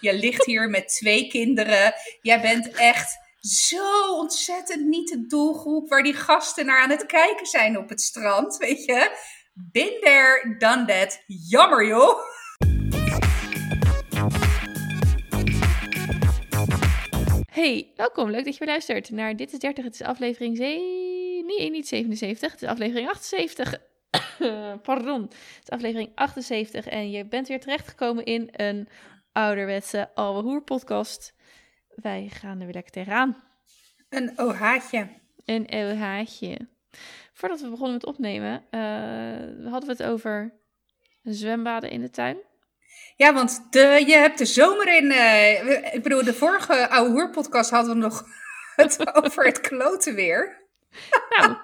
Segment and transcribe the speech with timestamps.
[0.00, 1.94] Je ligt hier met twee kinderen.
[2.22, 7.46] Jij bent echt zo ontzettend niet de doelgroep waar die gasten naar aan het kijken
[7.46, 9.16] zijn op het strand, weet je.
[9.52, 11.22] Been there, done that.
[11.26, 12.18] Jammer joh.
[17.50, 18.30] Hey, welkom.
[18.30, 19.84] Leuk dat je weer luistert naar Dit is 30.
[19.84, 21.46] Het is aflevering 7.
[21.46, 22.52] Nee, niet 77.
[22.52, 23.74] Het is aflevering 78.
[24.82, 25.22] Pardon.
[25.22, 26.86] Het is aflevering 78.
[26.86, 28.88] En je bent weer terechtgekomen in een
[29.38, 31.34] ouderwetse Alwe Hoer podcast.
[31.94, 33.42] Wij gaan er weer lekker tegenaan.
[34.08, 35.08] Een ohaatje.
[35.44, 36.68] Een ohaatje.
[37.32, 40.54] Voordat we begonnen met opnemen, uh, hadden we het over
[41.22, 42.36] zwembaden in de tuin.
[43.16, 45.04] Ja, want de, je hebt de zomer in.
[45.04, 48.24] Uh, ik bedoel, de vorige oude hoer-podcast hadden we nog
[48.76, 50.56] het over het kloten weer.
[51.38, 51.56] Nou,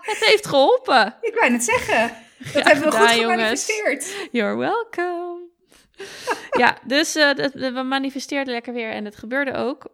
[0.00, 1.16] het heeft geholpen.
[1.20, 2.16] Ik wou het zeggen.
[2.52, 4.28] Dat hebben we goed gemanifesteerd.
[4.30, 5.31] You're welcome.
[6.62, 9.88] ja, dus uh, we manifesteerden lekker weer en het gebeurde ook.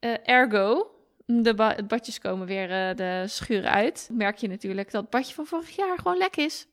[0.00, 0.90] Uh, ergo,
[1.26, 4.08] de ba badjes komen weer uh, de schuren uit.
[4.12, 6.66] Merk je natuurlijk dat het badje van vorig jaar gewoon lek is.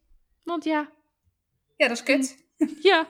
[0.43, 0.89] Want ja.
[1.77, 2.45] Ja, dat is kut.
[2.91, 3.07] ja.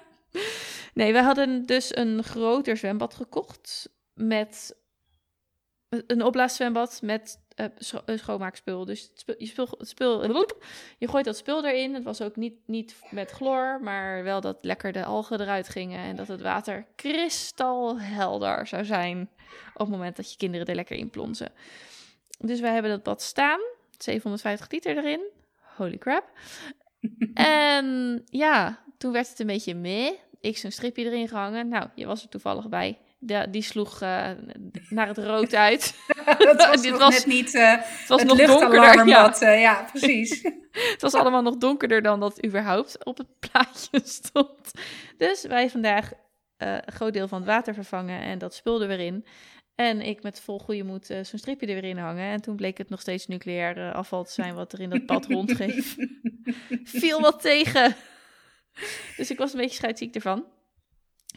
[0.93, 3.89] Nee, we hadden dus een groter zwembad gekocht.
[4.13, 4.75] Met
[5.89, 8.85] een opblaaszwembad met uh, scho schoonmaakspul.
[8.85, 10.23] Dus het spul, je, spul, het spul,
[10.97, 11.93] je gooit dat spul erin.
[11.93, 15.99] Het was ook niet, niet met chloor, maar wel dat lekker de algen eruit gingen.
[15.99, 19.29] En dat het water kristalhelder zou zijn
[19.73, 21.51] op het moment dat je kinderen er lekker in plonzen.
[22.39, 23.59] Dus wij hebben dat bad staan.
[23.97, 25.21] 750 liter erin.
[25.75, 26.31] Holy crap.
[27.33, 30.11] en ja, toen werd het een beetje meh.
[30.41, 31.67] Ik zo'n stripje erin gehangen.
[31.67, 32.97] Nou, je was er toevallig bij.
[33.21, 34.29] De, die sloeg uh,
[34.89, 35.95] naar het rood uit.
[36.37, 39.07] dat was Dit was, net niet uh, het, was het nog donkerder.
[39.07, 39.41] Ja.
[39.41, 40.41] Uh, ja, precies.
[40.91, 44.71] het was allemaal nog donkerder dan dat überhaupt op het plaatje stond.
[45.17, 46.11] Dus wij vandaag
[46.57, 49.25] een groot deel van het water vervangen en dat spulde weer in.
[49.75, 52.31] En ik met vol goede moed zo'n stripje er weer in hangen.
[52.31, 55.25] En toen bleek het nog steeds nucleair afval te zijn wat er in dat pad
[55.25, 55.95] rondgeeft.
[56.83, 57.95] Viel wat tegen.
[59.17, 60.45] Dus ik was een beetje scheidsziek ervan.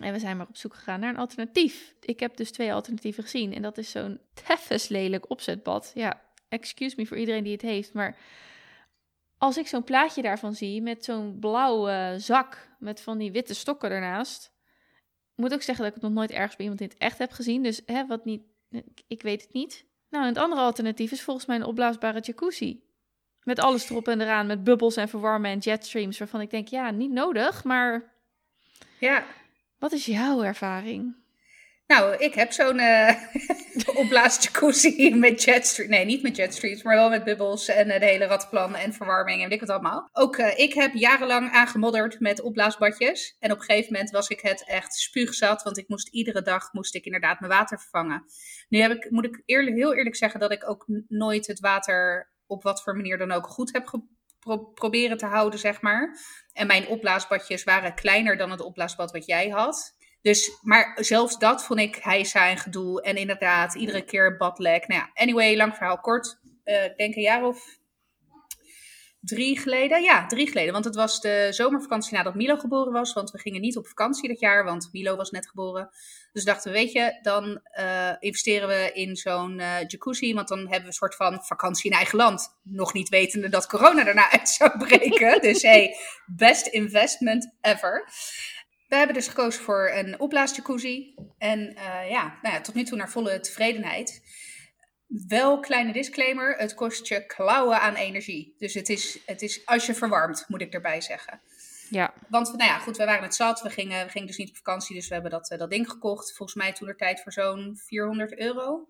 [0.03, 1.95] En we zijn maar op zoek gegaan naar een alternatief.
[2.01, 3.55] Ik heb dus twee alternatieven gezien.
[3.55, 5.93] En dat is zo'n teffes lelijk opzetbad.
[5.95, 7.93] Ja, excuse me voor iedereen die het heeft.
[7.93, 8.17] Maar
[9.39, 13.91] als ik zo'n plaatje daarvan zie met zo'n blauwe zak met van die witte stokken
[13.91, 14.53] ernaast.
[15.35, 17.31] Moet ook zeggen dat ik het nog nooit ergens bij iemand in het echt heb
[17.31, 17.63] gezien.
[17.63, 18.43] Dus hè, wat niet,
[19.07, 19.87] ik weet het niet.
[20.11, 22.83] Nou, het andere alternatief is volgens mij een opblaasbare jacuzzi.
[23.43, 26.19] Met alles erop en eraan, met bubbels en verwarmen en jetstreams.
[26.19, 28.13] Waarvan ik denk, ja, niet nodig, maar...
[28.99, 29.25] Ja,
[29.83, 31.15] wat is jouw ervaring?
[31.87, 33.11] Nou, ik heb zo'n uh,
[33.95, 34.51] opblaas
[35.15, 35.91] met jetstreams.
[35.91, 39.43] Nee, niet met jetstreams, maar wel met bubbels en uh, de hele ratplan en verwarming
[39.43, 40.09] en weet ik wat allemaal.
[40.13, 43.37] Ook uh, ik heb jarenlang aangemodderd met opblaasbadjes.
[43.39, 46.73] En op een gegeven moment was ik het echt spuugzat, want ik moest iedere dag
[46.73, 48.25] moest ik inderdaad mijn water vervangen.
[48.69, 52.31] Nu heb ik, moet ik eerlijk, heel eerlijk zeggen dat ik ook nooit het water
[52.47, 53.87] op wat voor manier dan ook goed heb
[54.75, 56.19] proberen te houden, zeg maar.
[56.53, 59.97] En mijn opblaasbadjes waren kleiner dan het opblaasbad wat jij had.
[60.23, 63.03] Dus, maar zelfs dat vond ik hijsa en gedoe.
[63.03, 64.87] En inderdaad, iedere keer badlek.
[64.87, 66.41] Nou ja, anyway, lang verhaal kort.
[66.65, 67.81] Ik denk een jaar of
[69.23, 70.03] drie geleden.
[70.03, 70.73] Ja, drie geleden.
[70.73, 73.13] Want het was de zomervakantie nadat Milo geboren was.
[73.13, 75.91] Want we gingen niet op vakantie dat jaar, want Milo was net geboren.
[76.33, 80.35] Dus dachten we, weet je, dan uh, investeren we in zo'n uh, jacuzzi.
[80.35, 82.59] Want dan hebben we een soort van vakantie in eigen land.
[82.63, 85.41] Nog niet wetende dat corona daarna uit zou breken.
[85.41, 85.97] dus hey,
[86.27, 88.09] best investment ever.
[88.89, 91.15] We hebben dus gekozen voor een opblaasjacuzzi.
[91.39, 94.23] En uh, ja, nou ja, tot nu toe naar volle tevredenheid.
[95.29, 98.55] Wel, kleine disclaimer, het kost je klauwen aan energie.
[98.59, 101.41] Dus het is, het is als je verwarmt, moet ik erbij zeggen.
[101.91, 102.15] Ja.
[102.29, 103.61] Want, nou ja, goed, we waren het zat.
[103.61, 105.91] We gingen, we gingen dus niet op vakantie, dus we hebben dat, uh, dat ding
[105.91, 106.37] gekocht.
[106.37, 108.89] Volgens mij toen er tijd voor zo'n 400 euro.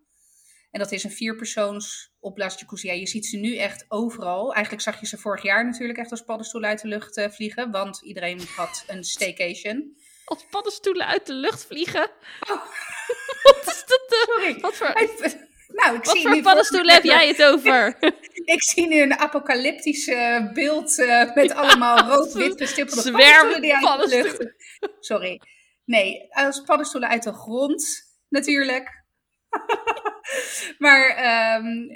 [0.70, 2.86] En dat is een vierpersoons opblaasjacuzzi.
[2.86, 4.52] Ja, je ziet ze nu echt overal.
[4.52, 7.70] Eigenlijk zag je ze vorig jaar natuurlijk echt als paddenstoelen uit de lucht uh, vliegen.
[7.70, 9.96] Want iedereen had een staycation.
[10.24, 12.10] Als paddenstoelen uit de lucht vliegen?
[12.50, 12.64] Oh.
[13.42, 14.12] wat is dat?
[14.12, 14.60] Uh, Sorry.
[14.60, 15.50] Wat voor...
[15.72, 17.96] Nou, ik Wat zie voor nu paddenstoelen heb jij het over?
[18.54, 24.10] ik zie nu een apocalyptisch uh, beeld uh, met allemaal rood-wit gestippelde paddenstoelen die uit
[24.10, 24.54] de lucht.
[25.10, 25.40] Sorry.
[25.84, 27.84] Nee, als paddenstoelen uit de grond
[28.28, 29.00] natuurlijk.
[30.78, 31.04] maar
[31.64, 31.88] um,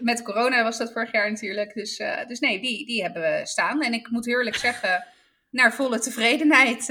[0.00, 1.74] met corona was dat vorig jaar natuurlijk.
[1.74, 3.82] Dus, uh, dus nee, die, die hebben we staan.
[3.82, 5.06] En ik moet eerlijk zeggen,
[5.50, 6.86] naar volle tevredenheid.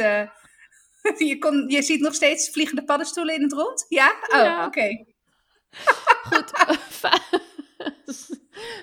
[1.18, 3.86] je, kon, je ziet nog steeds vliegende paddenstoelen in het rond?
[3.90, 4.16] Ja?
[4.28, 4.58] Oh, Ja.
[4.58, 4.66] oké.
[4.66, 5.06] Okay.
[6.30, 6.52] Goed.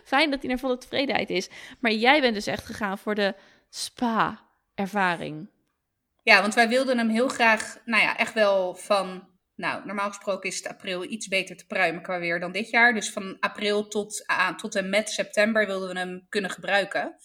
[0.05, 1.49] Fijn dat hij naar volle tevredenheid is.
[1.81, 3.35] Maar jij bent dus echt gegaan voor de
[3.71, 5.51] spa-ervaring.
[6.23, 9.35] Ja, want wij wilden hem heel graag, nou ja, echt wel van.
[9.55, 12.95] Nou, normaal gesproken is het april iets beter te pruimen qua weer dan dit jaar.
[12.95, 17.17] Dus van april tot, aan, tot en met september wilden we hem kunnen gebruiken.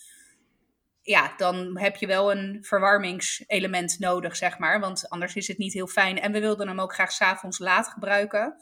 [1.01, 4.79] Ja, dan heb je wel een verwarmingselement nodig, zeg maar.
[4.79, 6.19] Want anders is het niet heel fijn.
[6.19, 8.55] En we wilden hem ook graag s'avonds laat gebruiken.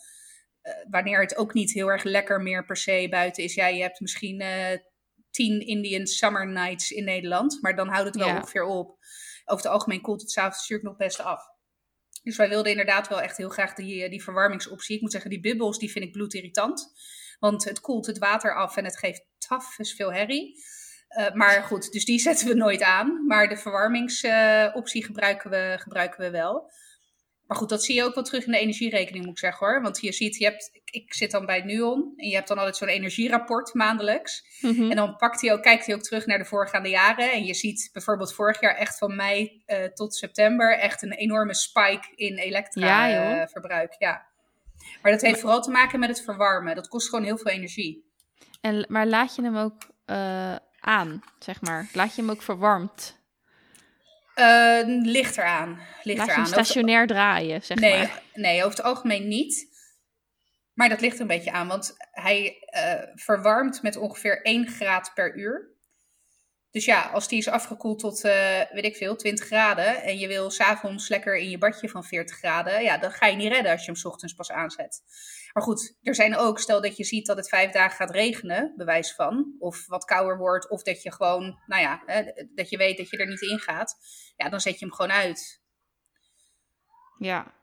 [0.70, 3.54] Uh, wanneer het ook niet heel erg lekker meer per se buiten is.
[3.54, 4.78] Ja, je hebt misschien uh,
[5.32, 7.58] tien Indian Summer Nights in Nederland.
[7.62, 8.36] Maar dan houdt het wel Ja.
[8.36, 8.98] ongeveer op.
[9.46, 11.42] Over het algemeen koelt het s'avonds natuurlijk nog best af.
[12.24, 14.96] Dus wij wilden inderdaad wel echt heel graag die, eh, die verwarmingsoptie.
[14.96, 16.92] Ik moet zeggen, die bubbels die vind ik bloedirritant.
[17.40, 20.56] Want het koelt het water af en het geeft tafels veel herrie.
[21.20, 23.26] Uh, maar goed, dus die zetten we nooit aan.
[23.28, 26.72] Maar de verwarmingsoptie uh, gebruiken, we, gebruiken we wel.
[27.50, 29.82] Maar goed, dat zie je ook wel terug in de energierekening, moet ik zeggen hoor.
[29.82, 32.78] Want je ziet, je hebt, ik, zit dan bij Nuon en je hebt dan altijd
[32.78, 34.46] zo'n energierapport maandelijks.
[34.62, 34.90] Mhm.
[34.90, 37.32] En dan pakt hij ook, kijkt hij ook terug naar de voorgaande jaren.
[37.32, 41.54] En je ziet bijvoorbeeld vorig jaar echt van mei uh, tot september echt een enorme
[41.54, 43.96] spike in Ja, elektra-verbruik.
[44.00, 44.26] Ja,
[45.02, 46.76] Maar dat heeft vooral te maken met het verwarmen.
[46.76, 48.12] Dat kost gewoon heel veel energie.
[48.62, 51.90] En, maar laat je hem ook uh, aan, zeg maar?
[51.94, 53.19] Laat je hem ook verwarmd?
[54.40, 55.80] Uh, ligt eraan.
[56.04, 56.44] Ligt Laat je eraan.
[56.44, 57.16] hem stationair over...
[57.16, 58.22] draaien, zeg nee, maar?
[58.34, 59.68] Nee, over het algemeen niet.
[60.74, 65.12] Maar dat ligt er een beetje aan, want hij uh, verwarmt met ongeveer 1 graad
[65.14, 65.78] per uur.
[66.72, 70.04] Dus ja, als die is afgekoeld tot, uh, weet ik veel, 20 graden...
[70.04, 72.84] en je wil s'avonds lekker in je badje van 40 graden...
[72.84, 75.02] ja, dan ga je niet redden als je hem ochtends pas aanzet.
[75.54, 78.74] Maar goed, er zijn ook, stel dat je ziet dat het vijf dagen gaat regenen,
[78.78, 79.56] bewijs van...
[79.60, 82.24] of wat kouder wordt, of dat je gewoon, nou ja, hè,
[82.56, 83.96] dat je weet dat je er niet in gaat...
[84.36, 85.62] ja, dan zet je hem gewoon uit.
[87.18, 87.59] Ja.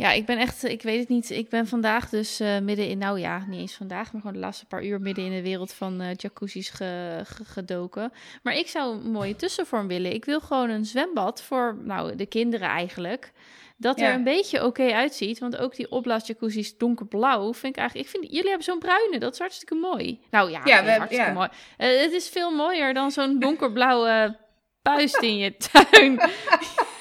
[0.00, 1.30] Ja, ik ben echt, ik weet het niet.
[1.30, 4.42] Ik ben vandaag dus uh, midden in, nou ja, niet eens vandaag, maar gewoon de
[4.42, 8.12] laatste paar uur midden in de wereld van uh, jacuzzi's ge, ge, gedoken.
[8.42, 10.14] Maar ik zou een mooie tussenvorm willen.
[10.14, 13.32] Ik wil gewoon een zwembad voor, nou, de kinderen eigenlijk.
[13.76, 15.38] Dat er een beetje oké uitziet.
[15.38, 18.08] Want ook die opblaasjacuzzi's donkerblauw vind ik eigenlijk...
[18.08, 20.20] Ik vind, jullie hebben zo'n bruine, dat is hartstikke mooi.
[20.30, 21.32] Nou ja, Ja, we hartstikke ja.
[21.32, 21.48] mooi.
[21.76, 24.36] Eh, het is veel mooier dan zo'n donkerblauwe
[24.82, 26.20] puist in je tuin.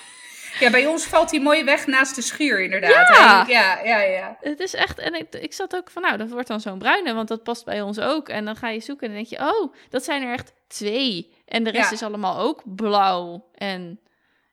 [0.60, 3.16] Ja, bij ons valt hij mooi weg naast de schuur, inderdaad.
[3.18, 3.46] Ja.
[3.48, 4.38] Ja, ja, ja.
[4.42, 7.14] Het is echt, en ik, ik zat ook van, nou, dat wordt dan zo'n bruine,
[7.14, 8.30] want dat past bij ons ook.
[8.30, 11.34] En dan ga je zoeken en dan denk je, oh, dat zijn er echt twee.
[11.46, 11.96] En de rest Ja.
[11.96, 13.50] is allemaal ook blauw.
[13.56, 14.00] En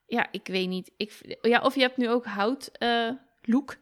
[0.07, 0.91] ja, ik weet niet.
[0.97, 1.13] Ik,
[1.43, 3.09] ja, of je hebt nu ook hout eh,
[3.43, 3.77] look.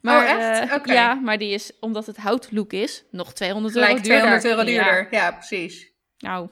[0.00, 0.70] Maar, Oh, echt?
[0.86, 0.94] eh.
[0.94, 4.40] Ja, maar die is, omdat het hout look is, nog 200 Gelijk euro duurder.
[4.40, 4.84] 200 euro Ja.
[4.84, 5.08] duurder.
[5.20, 5.92] Ja, precies.
[6.18, 6.48] Nou,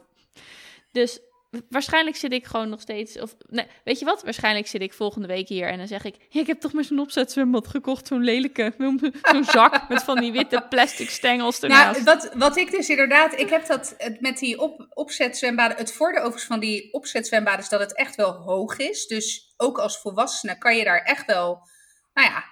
[0.92, 1.20] dus
[1.68, 3.20] waarschijnlijk zit ik gewoon nog steeds...
[3.20, 4.22] Of, nee, weet je wat?
[4.22, 6.16] Waarschijnlijk zit ik volgende week hier en dan zeg ik...
[6.28, 8.72] Ja, ik heb toch maar zo'n opzetzwembad gekocht, zo'n lelijke.
[9.22, 12.04] Zo'n zak met van die witte plastic stengels ernaast.
[12.04, 15.76] Nou, wat, wat ik dus inderdaad, ik heb dat met die op, opzetzwembaden.
[15.76, 19.06] Het voordeel overigens van die opzetzwembaden is dat het echt wel hoog is.
[19.06, 21.68] Dus ook als volwassene kan je daar echt wel,
[22.14, 22.44] nou ja,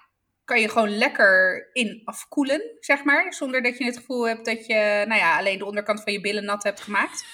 [0.44, 3.32] kan je gewoon lekker in afkoelen, zeg maar.
[3.32, 6.20] Zonder dat je het gevoel hebt dat je, nou ja, alleen de onderkant van je
[6.20, 7.25] billen nat hebt gemaakt.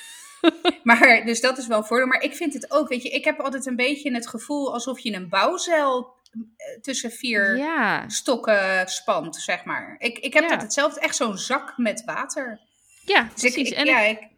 [0.83, 2.07] Maar, dus dat is wel een voordeel.
[2.07, 4.99] Maar ik vind het ook, weet je, ik heb altijd een beetje het gevoel alsof
[4.99, 6.15] je een bouwzeil
[6.57, 9.97] eh, tussen vier Ja, stokken spant, zeg maar.
[9.99, 10.49] Ik, ik heb Ja.
[10.49, 12.61] dat hetzelfde, echt zo'n zak met water.
[13.05, 13.71] ja Dus precies.
[13.71, 14.29] ik- ja, ik-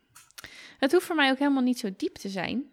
[0.79, 2.71] het hoeft voor mij ook helemaal niet zo diep te zijn.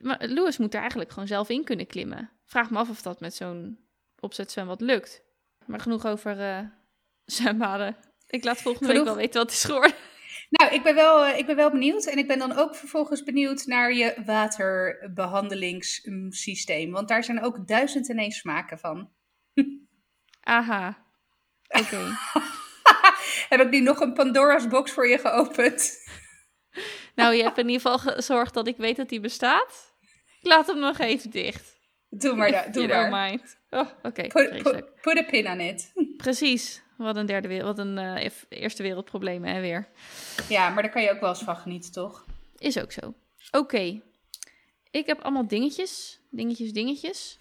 [0.00, 2.30] Maar Louis moet er eigenlijk gewoon zelf in kunnen klimmen.
[2.46, 3.78] Vraag me af of dat met zo'n
[4.20, 5.22] opzetzwembad lukt.
[5.66, 6.58] Maar genoeg over eh
[7.24, 7.96] zwembaden.
[8.28, 9.94] Ik laat volgende week wel weten wat het is geworden.
[10.60, 12.04] Nou, ik ben, wel, eh, ik ben wel benieuwd.
[12.06, 16.90] En ik ben dan ook vervolgens benieuwd naar je waterbehandelingssysteem.
[16.90, 19.10] Want daar zijn ook duizend en één smaken van.
[20.40, 21.04] Aha.
[21.68, 22.00] Oké.
[23.48, 25.92] Heb ik nu nog een Pandora's box voor je geopend?
[27.14, 29.94] Nou, je hebt in ieder geval gezorgd dat ik weet dat die bestaat.
[30.40, 31.76] Ik laat hem nog even dicht.
[32.08, 33.10] Doe maar, da- doe maar.
[33.30, 33.58] mind.
[33.70, 34.84] Oh, Oké, Put, vreselijk.
[34.84, 35.92] put, put a pin on it.
[36.16, 36.82] Precies.
[36.96, 39.88] Wat een derde wereld, wat een eff- eerste wereldprobleem hè, weer.
[40.48, 42.24] Ja, maar daar kan je ook wel eens van genieten, toch?
[42.58, 43.14] Is ook zo.
[43.50, 44.00] Oké.
[44.90, 46.20] Ik heb allemaal dingetjes.
[46.30, 47.38] Dingetjes, dingetjes.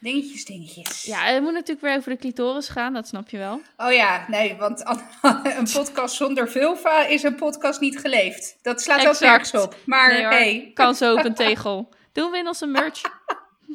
[0.00, 1.02] Dingetjes, dingetjes.
[1.02, 3.60] Ja, het moet natuurlijk weer over de clitoris gaan, dat snap je wel.
[3.76, 4.82] Oh ja, nee, want
[5.58, 8.58] een podcast zonder vulva is een podcast niet geleefd.
[8.62, 9.20] Dat slaat ook Exact.
[9.52, 9.76] nergens op.
[9.86, 11.88] Maar Nee hey, kan zo op een tegel.
[12.12, 13.00] Doen we in onze merch.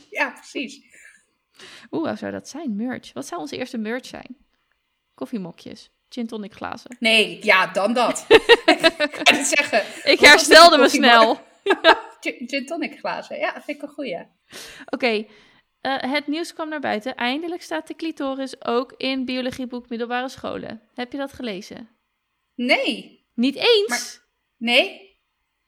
[0.09, 0.81] ja, precies.
[1.91, 2.75] Oeh, wat zou dat zijn?
[2.75, 3.13] Merch.
[3.13, 4.37] Wat zou onze eerste merch zijn?
[5.21, 5.89] Koffiemokjes.
[6.09, 6.95] Gin tonic glazen.
[6.99, 8.25] Nee, ja, dan dat.
[8.27, 10.11] ik kan het zeggen.
[10.11, 11.39] Ik herstelde me snel.
[12.47, 13.37] Gin, tonic glazen.
[13.37, 14.25] Ja, vind ik een goeie.
[14.85, 15.25] Oké,
[15.81, 17.15] eh, het nieuws kwam naar buiten.
[17.15, 20.81] Eindelijk staat de clitoris ook in biologieboek middelbare scholen.
[20.93, 21.89] Heb je dat gelezen?
[22.55, 23.87] Nee, Niet eens.
[23.87, 24.21] Maar-
[24.57, 25.09] nee.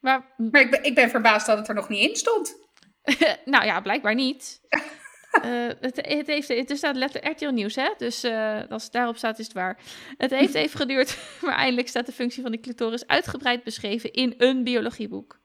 [0.00, 2.56] Maar, Maar ik ben, ik ben verbaasd dat het er nog niet in stond.
[3.44, 4.60] nou ja, blijkbaar niet.
[5.42, 7.90] Uh, het, het, heeft, staat letter RTL Nieuws, hè?
[7.98, 9.78] Dus uh, als het daarop staat, is het waar.
[10.16, 14.34] Het heeft even geduurd, maar eindelijk staat de functie van de clitoris uitgebreid beschreven in
[14.38, 15.40] een biologieboek.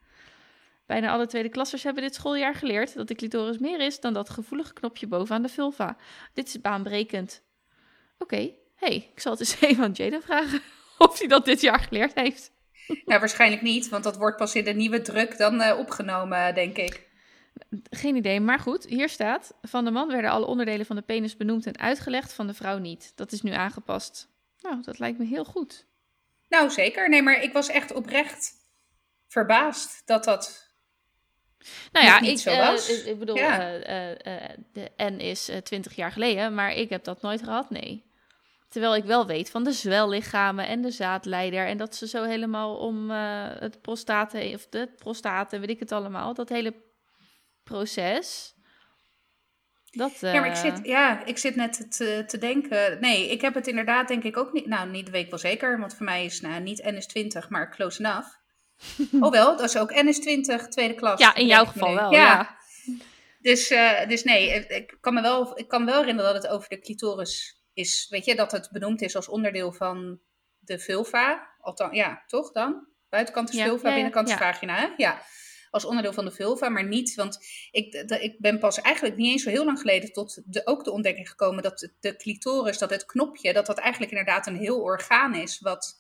[0.86, 4.29] Bijna alle tweede klassers hebben dit schooljaar geleerd dat de clitoris meer is dan dat
[4.29, 5.98] gevoelige knopje bovenaan de vulva.
[6.34, 7.43] Dit is baanbrekend.
[8.17, 10.62] Oké, hey, ik zal het eens even aan Jada vragen
[10.98, 12.51] of hij dat dit jaar geleerd heeft.
[13.05, 16.77] Nou, waarschijnlijk niet, want dat wordt pas in de nieuwe druk dan uh, opgenomen, denk
[16.77, 17.08] ik.
[17.89, 21.37] Geen idee, maar goed, hier staat: van de man werden alle onderdelen van de penis
[21.37, 23.11] benoemd en uitgelegd, van de vrouw niet.
[23.15, 24.27] Dat is nu aangepast.
[24.61, 25.87] Nou, dat lijkt me heel goed.
[26.49, 27.09] Nou, zeker.
[27.09, 28.53] Nee, maar ik was echt oprecht
[29.27, 30.67] verbaasd dat dat
[31.91, 33.73] nou ja, ik, uh, ik, bedoel, ja.
[33.73, 34.15] uh, uh,
[34.73, 38.07] de N is twintig jaar geleden, maar ik heb dat nooit gehad, nee.
[38.69, 42.75] Terwijl ik wel weet van de zwellichamen en de zaadleider en dat ze zo helemaal
[42.77, 46.73] om het prostaten of de prostaten, weet ik het allemaal, dat hele
[47.69, 48.53] proces.
[49.91, 52.99] Dat, Ja, maar ik zit, ja, ik zit net te, te denken.
[52.99, 54.65] Nee, ik heb het inderdaad denk ik ook niet.
[54.65, 57.49] Nou, niet de week wel zeker, want voor mij is nou, niet N is 20,
[57.49, 58.27] maar close enough.
[59.23, 61.19] oh wel, dat is ook NS20, tweede klas.
[61.19, 62.57] Ja, in jouw geval wel, ja.
[63.41, 66.69] Dus, uh, dus nee, ik kan me wel, ik kan wel herinneren dat het over
[66.69, 68.07] de clitoris is.
[68.09, 70.19] Weet je, dat het benoemd is als onderdeel van
[70.59, 71.55] de vulva.
[71.61, 72.88] Althans, ja, toch dan?
[73.09, 74.88] Buitenkant is vulva, binnenkant is vagina, hè?
[74.97, 75.21] Ja,
[75.71, 77.38] als onderdeel van de vulva, maar niet, want
[77.71, 80.91] ik, ik ben pas eigenlijk niet eens zo heel lang geleden tot de, ook de
[80.91, 85.35] ontdekking gekomen dat de clitoris, dat het knopje, dat dat eigenlijk inderdaad een heel orgaan
[85.35, 85.97] is, wat,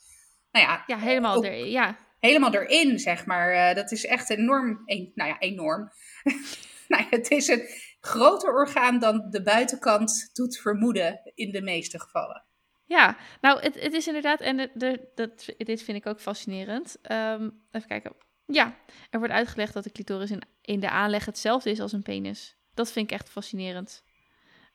[0.51, 0.83] nou ja...
[0.87, 3.53] Ja, helemaal, er, ja helemaal erin, zeg maar.
[3.53, 5.91] Uh, dat is echt enorm, een, nou ja, enorm.
[6.87, 7.67] nou, het is een
[7.99, 12.43] groter orgaan dan de buitenkant doet vermoeden in de meeste gevallen.
[12.85, 16.97] Ja, nou, het, het is inderdaad, en de, de, dat, dit vind ik ook fascinerend.
[17.11, 18.15] Um, even kijken.
[18.51, 18.75] Ja,
[19.09, 22.55] er wordt uitgelegd dat de clitoris in, in de aanleg hetzelfde is als een penis.
[22.73, 24.03] Dat vind ik echt fascinerend.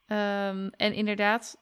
[0.07, 1.57] Um, en inderdaad,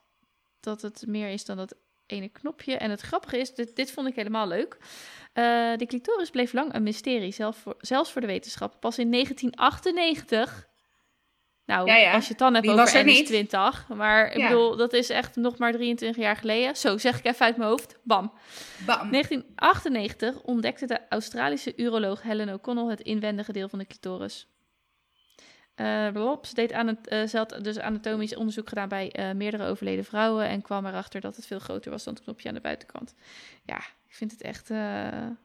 [0.60, 1.74] dat het meer is dan dat
[2.06, 2.76] ene knopje.
[2.76, 4.76] En het grappige is, dit, dit vond ik helemaal leuk.
[5.34, 8.80] Uh, de clitoris bleef lang een mysterie, zelf voor, zelfs voor de wetenschap.
[8.80, 10.70] Pas in 1998.
[11.66, 13.88] Nou, als je het dan hebt Wie over ns 20.
[13.88, 16.76] Maar ik bedoel, dat is echt nog maar 23 jaar geleden.
[16.76, 17.98] Zo zeg ik even uit mijn hoofd.
[18.02, 18.32] Bam.
[18.86, 19.10] Bam.
[19.10, 24.46] 1998 ontdekte de Australische uroloog Helen O'Connell het inwendige deel van de clitoris.
[25.76, 29.66] Uh, ze, deed aan het, uh, ze had dus anatomisch onderzoek gedaan bij uh, meerdere
[29.66, 32.60] overleden vrouwen en kwam erachter dat het veel groter was dan het knopje aan de
[32.60, 33.14] buitenkant.
[33.64, 33.80] Ja,
[34.12, 34.66] ik vind het echt.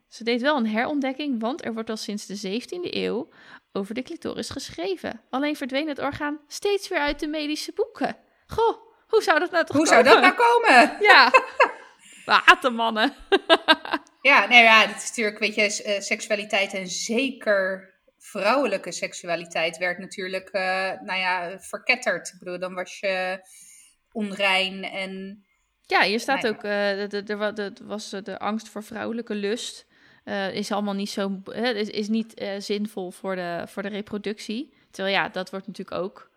[0.08, 3.28] ze deed wel een herontdekking, want er wordt al sinds de 17e eeuw
[3.72, 5.20] over de clitoris geschreven.
[5.30, 8.16] Alleen verdween het orgaan steeds weer uit de medische boeken.
[8.46, 10.04] Goh, hoe zou dat nou toch hoe komen?
[10.04, 10.96] Hoe zou dat nou komen?
[11.10, 11.30] Ja,
[12.24, 13.14] watermannen.
[14.30, 20.48] ja, nee, ja, het is natuurlijk, weet je, seksualiteit en zeker vrouwelijke seksualiteit werd natuurlijk,
[20.52, 20.62] uh,
[21.00, 22.28] nou ja, verketterd.
[22.28, 23.40] Ik bedoel, dan was je
[24.12, 25.42] onrein en...
[25.88, 29.86] Ja, hier staat nou ook, uh, er was de angst voor vrouwelijke lust.
[30.24, 34.74] Uh, is allemaal niet zo, is, is niet zinvol voor de, voor de reproductie.
[34.90, 36.30] Terwijl ja, dat wordt natuurlijk ook,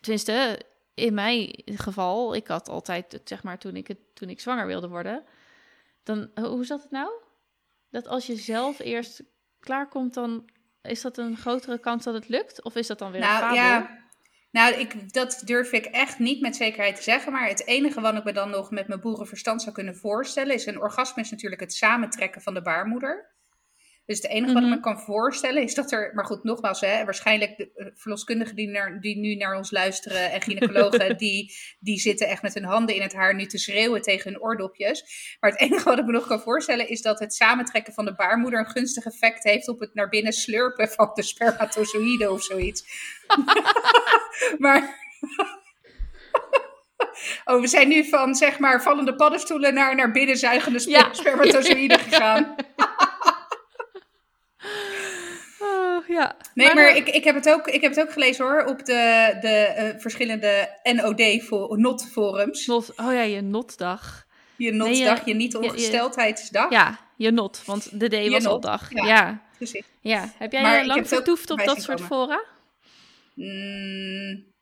[0.00, 0.60] tenminste,
[0.94, 4.88] in mijn geval, ik had altijd, zeg maar, toen ik, het, toen ik zwanger wilde
[4.88, 5.24] worden,
[6.02, 7.10] dan, hoe zat het nou?
[7.90, 9.22] Dat als je zelf eerst
[9.60, 10.48] klaarkomt, dan
[10.82, 12.62] is dat een grotere kans dat het lukt?
[12.62, 13.56] Of is dat dan weer nou, een fabel?
[13.56, 14.04] Ja.
[14.56, 17.32] Nou, ik, dat durf ik echt niet met zekerheid te zeggen.
[17.32, 20.54] Maar het enige wat ik me dan nog met mijn boerenverstand zou kunnen voorstellen...
[20.54, 23.34] is een orgasme is natuurlijk het samentrekken van de baarmoeder.
[24.06, 24.84] Dus het enige wat ik me mhm.
[24.84, 29.00] kan voorstellen is dat er, maar goed, nogmaals, hè, waarschijnlijk de eh, verloskundigen die, naar,
[29.00, 33.02] die nu naar ons luisteren en gynaecologen, die, die zitten echt met hun handen in
[33.02, 35.04] het haar nu te schreeuwen tegen hun oordopjes.
[35.40, 38.14] Maar het enige wat ik me nog kan voorstellen is dat het samentrekken van de
[38.14, 42.84] baarmoeder een gunstig effect heeft op het naar binnen slurpen van de spermatozoïden of zoiets.
[44.58, 44.94] maar.
[47.44, 51.12] Oh, we zijn nu van zeg maar vallende paddenstoelen naar naar binnenzuigende sper ja.
[51.20, 52.54] spermatozoïden gegaan.
[56.06, 56.36] ja.
[56.54, 59.36] Nee, maar, ik, ik, heb het ook, ik heb het ook gelezen hoor, op de,
[59.40, 62.66] de uh, verschillende NOD-not-forums.
[62.66, 64.26] Not, oh ja, je notdag.
[64.56, 66.70] Je notdag, je, je niet-ongesteldheidsdag.
[66.70, 68.92] Ja, je not, want de D was dag.
[68.92, 69.40] Ja, ja.
[70.00, 70.32] Ja.
[70.38, 72.40] Heb jij maar lang vertoefd op dat soort fora?
[73.36, 74.54] Mm,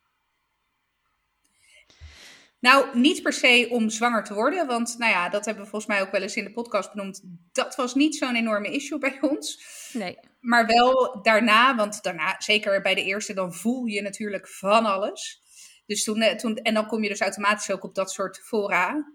[2.64, 5.92] nou, niet per se om zwanger te worden, want nou ja, dat hebben we volgens
[5.92, 7.22] mij ook wel eens in de podcast benoemd.
[7.52, 9.64] Dat was niet zo'n enorme issue bij ons.
[9.92, 10.18] Nee.
[10.40, 15.42] Maar wel daarna, want daarna, zeker bij de eerste, dan voel je natuurlijk van alles.
[15.86, 19.12] Dus toen, eh, toen, en dan kom je dus automatisch ook op dat soort fora.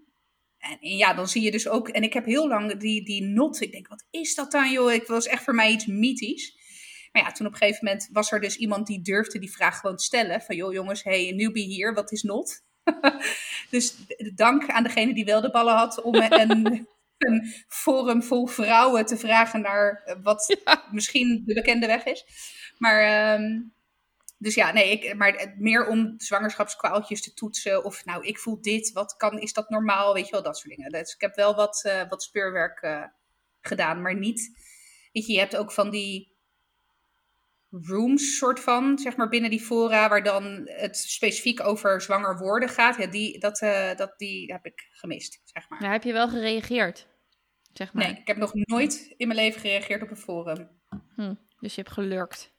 [0.57, 3.61] En, ja, dan zie je dus ook, en ik heb heel lang die, die not,
[3.61, 4.91] ik denk, wat is dat dan joh?
[4.91, 6.58] Ik was echt voor mij iets mythisch.
[7.11, 9.79] Maar ja, toen op een gegeven moment was er dus iemand die durfde die vraag
[9.79, 10.41] gewoon te stellen.
[10.41, 12.61] Van joh jongens, hey, newbie hier, wat is not?
[13.69, 13.95] dus
[14.35, 16.87] dank aan degene die wel de ballen had om een,
[17.17, 20.57] een forum vol vrouwen te vragen naar wat
[20.91, 22.25] misschien de bekende weg is.
[22.77, 23.61] Maar ehm,
[24.41, 27.83] dus ja, nee, ik, maar meer om zwangerschapskwaaltjes te toetsen.
[27.83, 30.13] Of nou, ik voel dit, wat kan, is dat normaal?
[30.13, 30.91] Weet je wel, dat soort dingen.
[30.91, 33.03] Dus ik heb wel wat, uh, wat speurwerk uh,
[33.61, 34.51] gedaan, maar niet.
[35.11, 36.37] Weet je, je hebt ook van die
[37.69, 42.69] rooms, soort van, zeg maar binnen die fora, waar dan het specifiek over zwanger worden
[42.69, 42.97] gaat.
[42.97, 45.83] Ja, die, dat, uh, dat, die heb ik gemist, zeg maar.
[45.83, 47.07] Ja, heb je wel gereageerd?
[47.73, 48.03] Zeg maar.
[48.03, 50.69] Nee, ik heb nog nooit in mijn leven gereageerd op een forum.
[51.15, 52.57] Hm, dus je hebt gelurkt.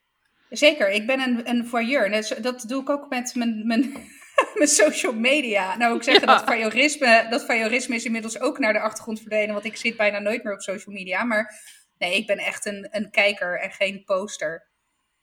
[0.51, 2.11] Zeker, ik ben een, een voyeur.
[2.11, 3.93] Dat, dat doe ik ook met mijn, mijn,
[4.55, 5.77] mijn social media.
[5.77, 6.19] Nou, ik ja.
[6.19, 10.19] dat, voyeurisme, dat voyeurisme is inmiddels ook naar de achtergrond verdwenen, want ik zit bijna
[10.19, 11.25] nooit meer op social media.
[11.25, 11.61] Maar
[11.99, 14.70] nee, ik ben echt een, een kijker en geen poster.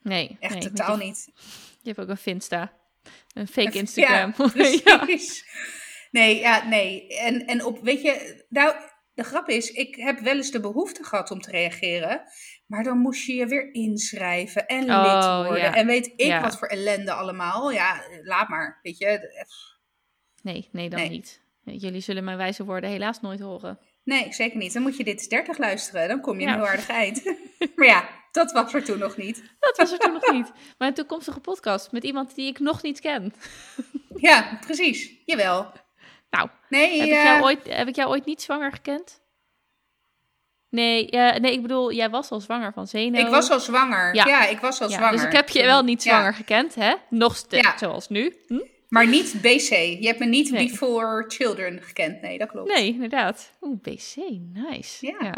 [0.01, 1.29] Nee, echt nee, totaal je, niet.
[1.81, 2.73] Je hebt ook een Finsta,
[3.33, 4.33] een fake Instagram.
[4.83, 5.45] Ja, precies.
[6.11, 7.07] Nee, ja, nee.
[7.17, 8.75] En, en op, weet je, nou,
[9.13, 12.21] de grap is, ik heb wel eens de behoefte gehad om te reageren.
[12.65, 15.63] Maar dan moest je je weer inschrijven en lid Oh, worden.
[15.63, 15.73] ja.
[15.75, 16.41] En weet ik Ja.
[16.41, 17.71] wat voor ellende allemaal.
[17.71, 18.79] Ja, laat maar.
[18.81, 19.45] Weet je.
[20.41, 21.09] Nee, nee, dan Nee.
[21.09, 21.41] niet.
[21.63, 23.79] Jullie zullen mijn wijze woorden helaas nooit horen.
[24.03, 24.73] Nee, zeker niet.
[24.73, 26.07] Dan moet je dit is 30 luisteren.
[26.07, 26.53] Dan kom je Ja.
[26.53, 27.23] een heel aardig eind.
[27.75, 29.43] maar ja, dat was er toen nog niet.
[29.59, 30.51] Dat was er toen nog niet.
[30.77, 33.33] Maar een toekomstige podcast met iemand die ik nog niet ken.
[34.15, 35.11] Ja, precies.
[35.25, 35.71] Jawel.
[36.29, 39.21] Nou, Nee, heb, ik eh, jou ooit, heb ik jou ooit niet zwanger gekend?
[40.69, 43.19] Nee, eh, nee, ik bedoel, jij was al zwanger van Zeno.
[43.19, 44.15] ik was al zwanger.
[44.15, 44.25] Ja.
[44.25, 45.15] Ja, ik was al Ja, zwanger.
[45.17, 46.09] Dus ik heb je wel niet Ja.
[46.09, 46.93] zwanger gekend, hè?
[47.09, 47.77] Nog steeds, Ja.
[47.77, 48.35] zoals nu.
[48.47, 48.59] Hm?
[48.89, 49.69] Maar niet BC.
[49.99, 50.67] Je hebt me niet Nee.
[50.69, 52.21] Before Children gekend.
[52.21, 52.67] Nee, dat klopt.
[52.75, 53.51] Nee, inderdaad.
[53.61, 54.15] Oeh, BC,
[54.53, 55.05] nice.
[55.05, 55.35] Ja.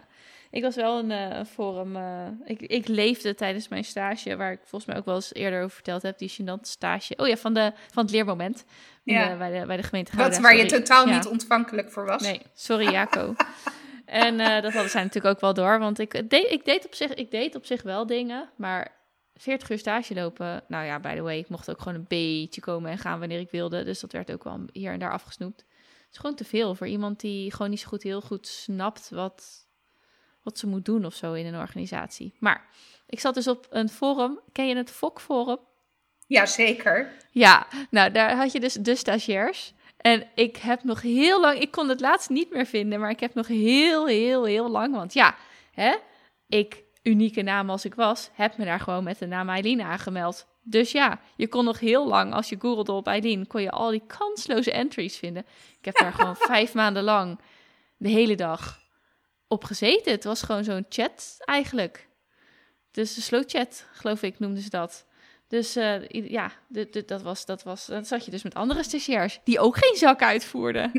[0.52, 1.96] Ik was wel een eh, forum.
[1.96, 5.60] eh, ik, ik leefde tijdens mijn stage, waar ik volgens mij ook wel eens eerder
[5.60, 7.16] over verteld heb, die gênante stage.
[7.18, 8.66] Oh ja, van, de, van het leermoment.
[9.04, 9.30] Ja.
[9.30, 11.16] de- bij, de, bij de gemeente Wat, waar je totaal Ja.
[11.16, 12.22] niet ontvankelijk voor was.
[12.22, 13.36] Nee, sorry Jaco.
[14.06, 16.94] en eh, dat hadden zij natuurlijk ook wel door, want ik deed, ik, deed op
[16.94, 18.98] zich, ik deed op zich wel dingen, maar
[19.36, 22.62] 40 uur stage lopen, nou ja, by the way, ik mocht ook gewoon een beetje
[22.62, 25.60] komen en gaan wanneer ik wilde, dus dat werd ook wel hier en daar afgesnoept.
[25.60, 29.10] Het is gewoon te veel voor iemand die gewoon niet zo goed, heel goed snapt
[29.10, 29.68] wat,
[30.44, 32.34] wat ze moet doen of zo in een organisatie.
[32.40, 32.66] Maar
[33.08, 35.60] ik zat dus op een forum, ken je het FOK-forum?
[36.28, 37.12] Jazeker.
[37.32, 39.74] Ja, nou daar had je dus de stagiairs.
[39.98, 43.20] En ik heb nog heel lang, ik kon het laatst niet meer vinden, maar ik
[43.20, 45.36] heb nog heel, heel, heel lang, want ja,
[45.72, 45.96] hè,
[46.48, 50.48] ik, unieke naam als ik was, heb me daar gewoon met de naam Eileen aangemeld.
[50.64, 53.90] Dus ja, je kon nog heel lang, als je googelde op Eileen, kon je al
[53.90, 55.46] die kansloze entries vinden.
[55.80, 57.40] Ik heb daar gewoon vijf maanden lang
[57.98, 58.80] de hele dag
[59.50, 60.12] op gezeten.
[60.12, 62.08] Het was gewoon zo'n chat eigenlijk.
[62.92, 65.06] Dus de slow chat, geloof ik, noemden ze dat.
[65.48, 66.52] Dus i- ja,
[67.06, 70.22] dat was, dat was, dan zat je dus met andere stagiairs die ook geen zak
[70.22, 70.92] uitvoerden.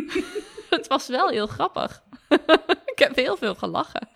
[0.70, 2.02] het was wel heel grappig.
[2.94, 4.08] ik heb heel veel gelachen.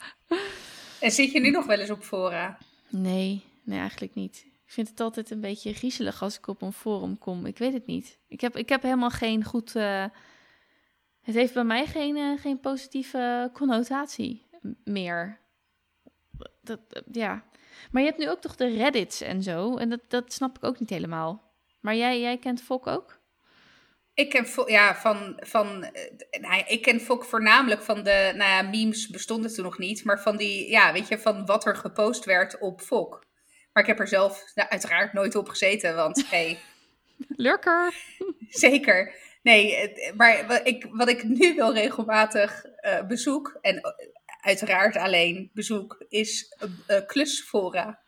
[1.01, 2.59] En zit je nu nog wel eens op fora?
[2.89, 4.37] Nee, nee, eigenlijk niet.
[4.67, 7.47] Ik vind het altijd een beetje griezelig als ik op een forum kom.
[7.47, 8.19] Ik weet het niet.
[8.29, 9.77] Ik heb, ik heb helemaal geen goed.
[9.77, 10.05] eh,
[11.23, 14.47] het heeft bij mij geen, eh, geen positieve connotatie
[14.85, 15.39] meer.
[16.63, 17.45] Dat, dat- ja.
[17.91, 19.77] Maar je hebt nu ook toch de Reddits en zo.
[19.77, 21.53] En dat, dat snap ik ook niet helemaal.
[21.81, 23.17] Maar jij, jij kent Fok ook?
[24.15, 28.63] Ik ken, ja, van, van, eh, nou ik ken Fok voornamelijk van de, nou ja,
[28.63, 32.25] memes bestonden toen nog niet, maar van die, ja, weet je, van wat er gepost
[32.25, 33.25] werd op Fok.
[33.73, 36.59] Maar ik heb er zelf nou, uiteraard nooit op gezeten, want hey,
[37.29, 37.95] Lurker.
[38.49, 39.15] zeker.
[39.43, 43.91] Nee, het- maar wat ik, wat ik nu wel regelmatig eh, bezoek, en eh,
[44.41, 48.01] uiteraard alleen bezoek, is eh, klusfora.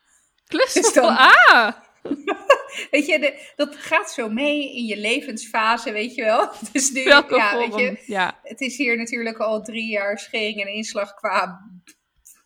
[0.46, 0.82] Klussen.
[0.82, 1.72] Dus Ah!
[2.90, 6.50] Weet je, de- dat gaat zo mee in je levensfase, weet je wel.
[6.72, 8.38] Dus nu, Welke ja, weet je, Ja.
[8.42, 11.60] het is hier natuurlijk al drie jaar schering en inslag qua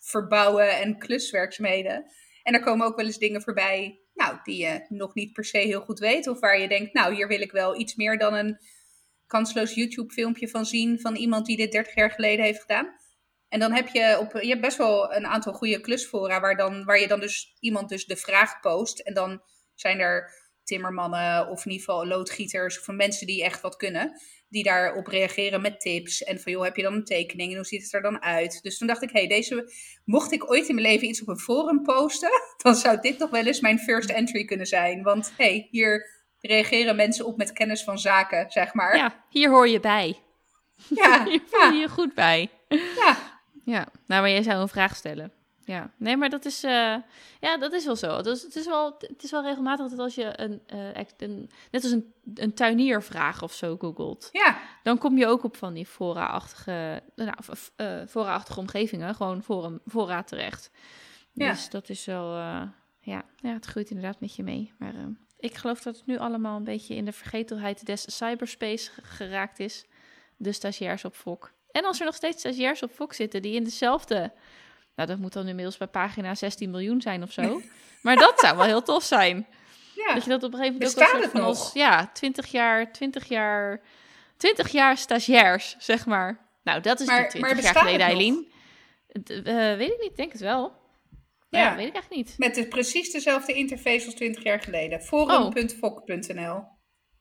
[0.00, 2.12] verbouwen en kluswerkzaamheden.
[2.42, 5.58] En er komen ook wel eens dingen voorbij, nou, die je nog niet per se
[5.58, 6.26] heel goed weet.
[6.26, 8.58] Of waar je denkt, nou, hier wil ik wel iets meer dan een
[9.26, 12.94] kansloos YouTube-filmpje van zien van iemand die dit 30 jaar geleden heeft gedaan.
[13.48, 16.84] En dan heb je, op, je hebt best wel een aantal goede klusfora waar, dan,
[16.84, 18.98] waar je dan dus iemand dus de vraag post.
[19.00, 19.42] En dan
[19.74, 20.30] zijn er
[20.64, 24.20] timmermannen of in ieder geval loodgieters of mensen die echt wat kunnen.
[24.54, 26.22] Die daarop reageren met tips.
[26.22, 28.62] En van joh, heb je dan een tekening en hoe ziet het er dan uit?
[28.62, 29.72] Dus toen dacht ik, hey, deze,
[30.04, 32.30] mocht ik ooit in mijn leven iets op een forum posten,
[32.62, 35.02] dan zou dit toch wel eens mijn first entry kunnen zijn.
[35.02, 38.96] Want hey, hier reageren mensen op met kennis van zaken, zeg maar.
[38.96, 40.18] ja, hier hoor je bij.
[40.88, 42.48] ja, Hier voel je ja, je goed bij.
[42.68, 43.32] ja.
[43.64, 45.32] Ja, nou, maar jij zou een vraag stellen.
[45.64, 46.96] Ja, nee, maar dat is, eh,
[47.40, 48.20] ja, dat is wel zo.
[48.20, 51.82] Dus het, is wel, het is wel regelmatig dat als je een, uh, een net
[51.82, 54.58] als een, een tuiniervraag of zo googelt, ja.
[54.82, 57.32] dan kom je ook op van die fora-achtige, nou,
[57.76, 60.70] uh, fora-achtige omgevingen, gewoon voor een voorraad terecht.
[61.32, 61.50] Ja.
[61.50, 62.36] Dus dat is wel,
[63.00, 64.72] ja, ja, het groeit inderdaad met je mee.
[64.78, 64.94] Maar
[65.38, 69.86] ik geloof dat het nu allemaal een beetje in de vergetelheid des cyberspace geraakt is.
[70.36, 71.52] De stagiairs op FOK.
[71.70, 74.32] En als er nog steeds stagiairs op FOK zitten die in dezelfde
[74.96, 77.60] nou, dat moet dan inmiddels bij pagina 16 miljoen zijn of zo.
[78.02, 79.46] maar dat zou wel heel tof zijn.
[79.94, 80.14] Ja.
[80.14, 81.48] Dat je dat op een gegeven moment Bestaat ook het van nog?
[81.48, 83.80] Als, ja, 20 jaar, 20 jaar,
[84.36, 86.38] 20 jaar stagiairs, zeg maar.
[86.62, 88.06] Nou, dat is Maar- niet 20 maar jaar geleden?
[88.06, 88.52] Eileen.
[89.44, 90.82] Eh, weet ik niet, denk het wel.
[91.48, 91.76] Ja, Ja.
[91.76, 92.38] weet ik eigenlijk niet.
[92.38, 95.00] Met de, precies dezelfde interface als 20 jaar geleden.
[95.02, 96.64] Forum.fok.nl.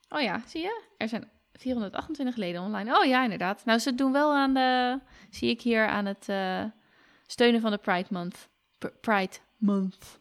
[0.09, 0.81] Oh ja, zie je?
[0.97, 2.97] Er zijn 428 leden online.
[2.99, 3.65] Oh ja, inderdaad.
[3.65, 6.63] Nou, ze doen wel aan de, zie ik hier, aan het eh,
[7.27, 8.49] steunen van de Pride Month.
[8.77, 10.19] P- Pride Month.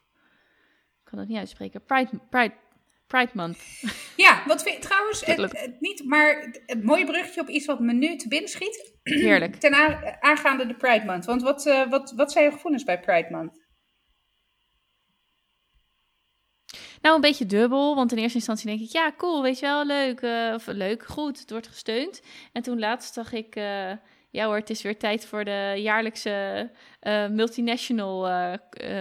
[0.98, 1.84] Ik kan dat niet uitspreken.
[1.84, 2.54] Pride, Pride,
[3.06, 3.58] Pride Month.
[4.16, 7.92] Ja, wat vind trouwens, het, het niet, maar een mooi bruggetje op iets wat me
[7.92, 8.94] nu te binnen schiet.
[9.02, 9.54] Heerlijk.
[9.60, 9.74] Ten
[10.22, 11.24] aangaande de Pride Month.
[11.24, 13.60] Want wat, eh, wat, wat zijn je gevoelens bij Pride Month?
[17.02, 19.86] Nou, een beetje dubbel, want in eerste instantie denk ik, ja, cool, weet je wel,
[19.86, 22.22] leuk, eh, of leuk, goed, het wordt gesteund.
[22.52, 23.92] En toen laatst zag ik, eh,
[24.33, 28.53] ja hoor, het is weer tijd voor de jaarlijkse eh, multinational, eh,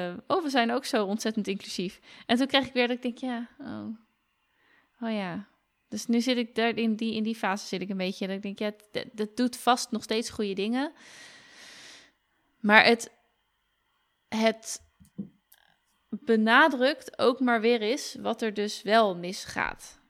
[0.09, 1.99] eh, oh, we zijn ook zo ontzettend inclusief.
[2.25, 3.87] En toen kreeg ik weer dat ik denk, ja, oh,
[4.99, 5.47] oh ja.
[5.87, 8.35] Dus nu zit ik daar in die, in die fase zit ik een beetje, dat
[8.35, 10.91] ik denk, ja, dat, dat doet vast nog steeds goede dingen.
[12.59, 13.11] Maar het,
[14.27, 14.81] het
[16.09, 20.00] benadrukt ook maar weer eens wat er dus wel misgaat.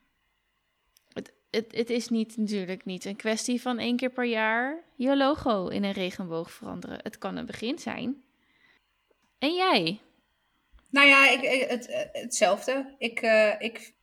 [1.52, 5.68] Het, het, is niet natuurlijk niet een kwestie van één keer per jaar je logo
[5.68, 7.00] in een regenboog veranderen.
[7.04, 8.24] Het kan een begin zijn.
[9.40, 10.02] En jij?
[10.90, 12.96] Nou ja, ik, het, hetzelfde.
[12.98, 13.94] Ik, eh, ik,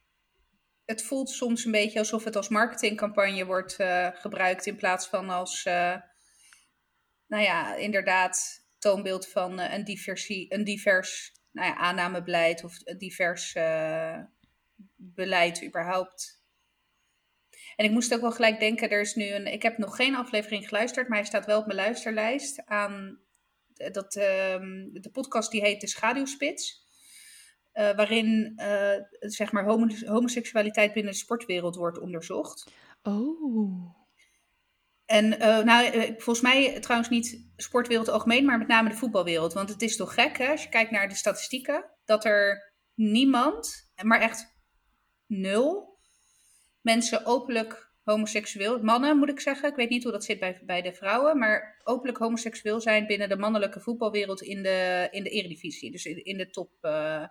[0.84, 5.30] het voelt soms een beetje alsof het als marketingcampagne wordt eh, gebruikt in plaats van
[5.30, 5.96] als, eh,
[7.26, 13.52] nou ja, inderdaad, toonbeeld van een, diversie, een divers nou ja, aannamebeleid of divers
[14.96, 16.37] beleid überhaupt.
[17.78, 20.14] En ik moest ook wel gelijk denken, er is nu een, ik heb nog geen
[20.16, 23.18] aflevering geluisterd, maar hij staat wel op mijn luisterlijst aan
[23.92, 26.86] dat, ehm, de podcast die heet De Schaduwspits.
[27.72, 32.70] eh, waarin eh, zeg maar homo- homoseksualiteit binnen de sportwereld wordt onderzocht.
[33.02, 33.94] Oh.
[35.06, 39.52] En eh, nou, eh, volgens mij trouwens niet sportwereld algemeen, maar met name de voetbalwereld.
[39.52, 43.90] Want het is toch gek, hè, als je kijkt naar de statistieken, dat er niemand,
[44.02, 44.56] maar echt
[45.26, 45.87] nul,
[46.94, 50.82] mensen openlijk homoseksueel, mannen moet ik zeggen, ik weet niet hoe dat zit bij, bij
[50.82, 55.90] de vrouwen, maar openlijk homoseksueel zijn binnen de mannelijke voetbalwereld in de, in de eredivisie,
[55.90, 56.70] dus in, in de top.
[56.80, 57.24] eh.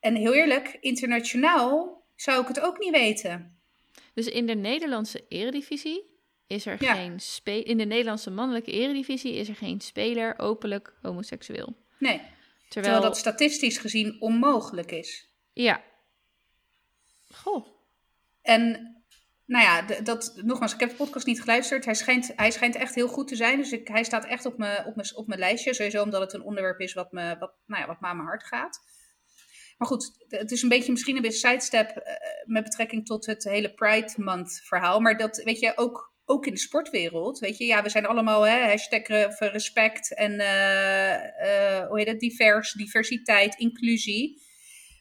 [0.00, 3.60] En heel eerlijk, internationaal zou ik het ook niet weten.
[4.14, 6.04] Dus in de Nederlandse eredivisie
[6.46, 6.94] is er Ja.
[6.94, 11.76] geen spe in de Nederlandse mannelijke eredivisie is er geen speler openlijk homoseksueel.
[11.98, 12.30] Nee, Terwijl,
[12.68, 15.28] terwijl dat statistisch gezien onmogelijk is.
[15.52, 15.82] ja.
[17.28, 17.66] Goh.
[18.42, 18.92] En
[19.46, 21.84] nou ja, dat, nogmaals, ik heb de podcast niet geluisterd.
[21.84, 23.58] Hij schijnt, hij schijnt echt heel goed te zijn.
[23.58, 25.74] Dus ik, hij staat echt op mijn, op, mijn, op mijn lijstje.
[25.74, 28.44] Sowieso omdat het een onderwerp is wat me, wat, nou ja, wat aan mijn hart
[28.44, 28.80] gaat.
[29.78, 32.14] Maar goed, het is een beetje misschien een beetje sidestep eh,
[32.44, 35.00] met betrekking tot het hele Pride Month verhaal.
[35.00, 38.42] Maar dat, weet je, ook, ook in de sportwereld, weet je, ja, we zijn allemaal
[38.42, 39.06] hè, hashtag
[39.38, 44.46] respect en eh, eh, hoe heet het, divers, diversiteit, inclusie.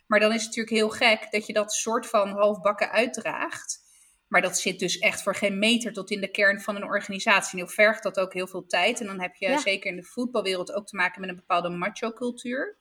[0.07, 3.85] Maar dan is het natuurlijk heel gek dat je dat soort van halfbakken uitdraagt.
[4.27, 7.51] Maar dat zit dus echt voor geen meter tot in de kern van een organisatie.
[7.59, 8.99] En heel vergt dat ook heel veel tijd.
[8.99, 9.57] En dan heb je Ja.
[9.57, 12.77] zeker in de voetbalwereld ook te maken met een bepaalde macho-cultuur.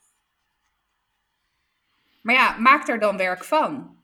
[2.23, 3.97] Maar ja, maak er dan werk van.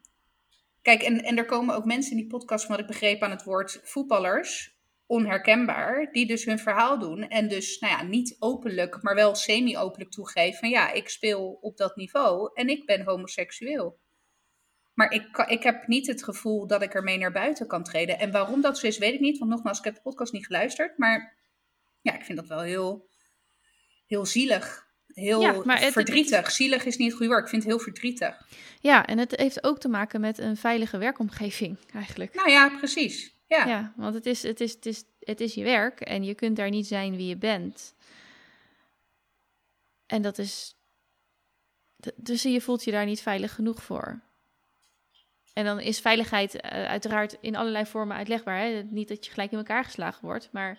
[0.82, 3.30] Kijk, en, en er komen ook mensen in die podcast, van wat ik begreep aan
[3.30, 4.71] het woord voetballers,
[5.12, 7.28] onherkenbaar, die dus hun verhaal doen.
[7.28, 11.76] En dus, nou ja, niet openlijk, maar wel semi-openlijk toegeven van ja, ik speel op
[11.76, 13.98] dat niveau en ik ben homoseksueel.
[14.94, 18.18] Maar ik, ik heb niet het gevoel dat ik ermee naar buiten kan treden.
[18.18, 19.38] En waarom dat zo is, weet ik niet.
[19.38, 20.98] Want nogmaals, ik heb de podcast niet geluisterd.
[20.98, 21.38] Maar
[22.00, 23.08] ja, ik vind dat wel heel,
[24.06, 24.90] heel zielig.
[25.06, 26.50] Heel Ja, maar het- het- verdrietig.
[26.50, 27.44] Zielig is niet het goede woord.
[27.44, 28.46] Ik vind het heel verdrietig.
[28.80, 32.34] Ja, en het heeft ook te maken met een veilige werkomgeving eigenlijk.
[32.34, 33.40] Nou ja, precies.
[33.56, 36.34] Ja, Ja, want het is, het, is, het, is, het is je werk en je
[36.34, 37.94] kunt daar niet zijn wie je bent.
[40.06, 40.76] En dat is.
[42.14, 44.20] Dus je voelt je daar niet veilig genoeg voor.
[45.52, 48.58] En dan is veiligheid eh, uiteraard in allerlei vormen uitlegbaar.
[48.58, 48.82] Hè?
[48.82, 50.78] Niet dat je gelijk in elkaar geslagen wordt, maar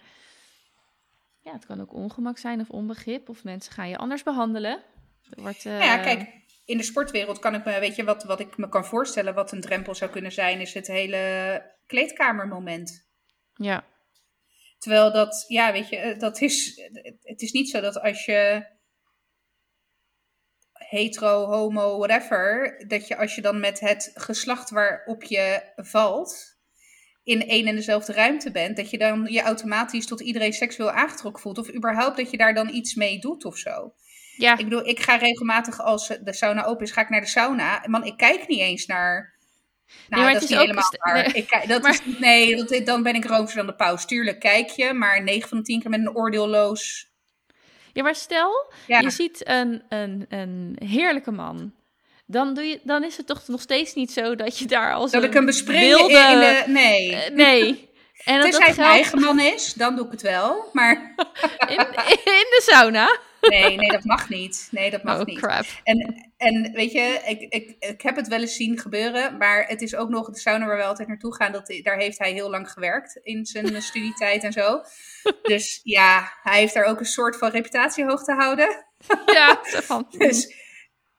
[1.39, 3.29] ja, het kan ook ongemak zijn of onbegrip.
[3.29, 4.83] Of mensen gaan je anders behandelen.
[5.29, 6.29] Er wordt, Nou ja, eh, kijk,
[6.65, 9.51] in de sportwereld kan ik me, weet je, wat, wat ik me kan voorstellen, wat
[9.51, 13.07] een drempel zou kunnen zijn, is het hele kleedkamermoment.
[13.53, 13.85] Ja,
[14.83, 16.81] Terwijl dat, ja, weet je, eh, dat is,
[17.21, 18.65] het is niet zo dat als je
[20.73, 26.57] hetero, homo, whatever, dat je als je dan met het geslacht waarop je valt
[27.23, 31.41] in één en dezelfde ruimte bent, dat je dan je automatisch tot iedereen seksueel aangetrokken
[31.41, 31.57] voelt.
[31.57, 33.93] Of überhaupt dat je daar dan iets mee doet of zo.
[34.37, 34.57] ja.
[34.57, 37.83] Ik bedoel, ik ga regelmatig als de sauna open is, ga ik naar de sauna.
[37.87, 39.33] Man, ik kijk niet eens naar.
[40.09, 41.13] Nou, maar dat het is niet helemaal st- waar.
[41.13, 41.33] nee.
[41.33, 44.05] Ik dat Maar- is, nee, dat, dan ben ik roomser dan de paus.
[44.05, 47.07] Tuurlijk kijk je, maar 9 van de 10 keer met een oordeelloos.
[47.93, 51.73] ja, maar stel, Ja, je ziet een, een, een heerlijke man.
[52.25, 55.11] Dan, doe je, dan is het toch nog steeds niet zo dat je daar als
[55.11, 56.13] dat ik hem wilde...
[56.13, 56.63] in de.
[56.67, 57.15] Nee.
[57.15, 57.91] Eh, nee.
[58.23, 60.69] En dat, Tenzij dat het mijn eigen man is, dan doe ik het wel.
[60.73, 61.13] Maar
[61.67, 61.77] in,
[62.23, 63.17] in de sauna.
[63.49, 64.67] Nee, nee, dat mag niet.
[64.71, 65.39] Nee, dat mag Oh, niet.
[65.39, 65.65] crap.
[65.83, 69.81] En, en weet je, ik, ik, ik heb het wel eens zien gebeuren, maar het
[69.81, 71.51] is ook nog de sauna waar we altijd naartoe gaan.
[71.51, 74.81] Dat, daar heeft hij heel lang gewerkt in zijn studietijd en zo.
[75.41, 78.85] Dus ja, hij heeft daar ook een soort van reputatie hoog te houden.
[79.25, 80.05] Ja, van...
[80.17, 80.55] Dus,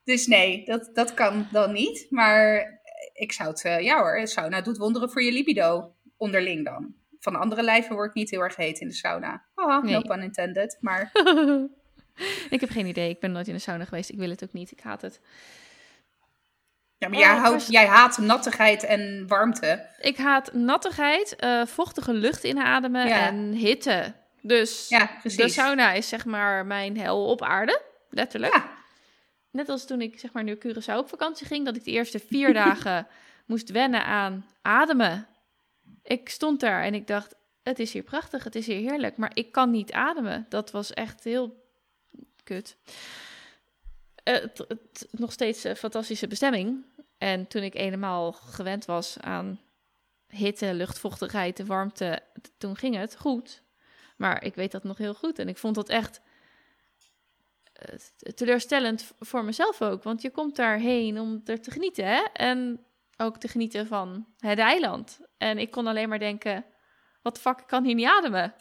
[0.05, 2.07] dus nee, dat, dat kan dan niet.
[2.11, 2.73] Maar
[3.13, 5.95] ik zou het, eh, ja hoor, sauna doet wonderen voor je libido.
[6.17, 6.95] Onderling dan.
[7.19, 9.45] Van andere lijven wordt niet heel erg heet in de sauna.
[9.55, 10.03] Haha, no Nee.
[10.03, 10.77] pun intended.
[10.81, 11.11] Maar
[12.51, 13.09] ik heb geen idee.
[13.09, 14.11] Ik ben nooit in de sauna geweest.
[14.11, 14.71] Ik wil het ook niet.
[14.71, 15.21] Ik haat het.
[16.99, 19.87] Ja, maar Oh, jij, houdt, pers- jij haat nattigheid en warmte.
[20.01, 23.27] Ik haat nattigheid, eh, vochtige lucht inademen Ja.
[23.27, 24.13] en hitte.
[24.43, 27.83] Dus Ja, de sauna is zeg maar mijn hel op aarde.
[28.11, 28.55] Letterlijk.
[28.55, 28.73] Ja,
[29.51, 32.19] Net als toen ik zeg maar naar Curaçao op vakantie ging, dat ik de eerste
[32.19, 33.07] vier dagen
[33.47, 35.27] moest wennen aan ademen.
[36.03, 39.31] Ik stond daar en ik dacht, het is hier prachtig, het is hier heerlijk, maar
[39.35, 40.47] ik kan niet ademen.
[40.49, 41.64] Dat was echt heel
[42.45, 42.77] kut.
[44.23, 46.85] Eh, het, nog steeds een fantastische bestemming.
[47.19, 49.61] En toen ik eenmaal gewend was aan
[50.29, 52.23] hitte, luchtvochtigheid, de warmte,
[52.59, 53.63] toen ging het goed.
[54.17, 56.21] Maar ik weet dat nog heel goed en ik vond dat echt
[57.73, 60.03] eh, teleurstellend voor mezelf ook.
[60.03, 62.23] Want je komt daarheen om er te genieten, hè?
[62.33, 62.85] En
[63.17, 65.21] ook te genieten van het eiland.
[65.39, 66.65] En ik kon alleen maar denken,
[67.23, 68.55] wat fuck, kan hier niet ademen.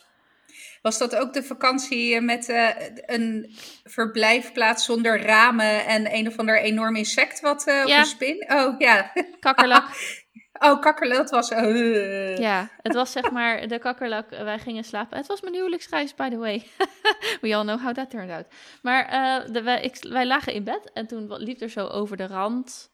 [0.82, 2.70] Was dat ook de vakantie met eh,
[3.06, 8.46] een verblijfplaats zonder ramen en een of ander enorm insect wat eh, op een spin?
[8.52, 9.12] Oh ja.
[9.40, 9.86] Kakkerlak.
[10.60, 11.50] Oh, kakkerlak, dat was...
[11.50, 12.38] eh.
[12.38, 14.32] ja, het was zeg maar de kakkerlak.
[14.32, 15.18] eh, Wij gingen slapen.
[15.18, 16.64] Het was mijn huwelijksreis, by the way.
[17.42, 18.46] We all know how that turned out.
[18.82, 22.18] Maar eh, de, wij, ik, wij lagen in bed en toen liep er zo over
[22.18, 22.92] de rand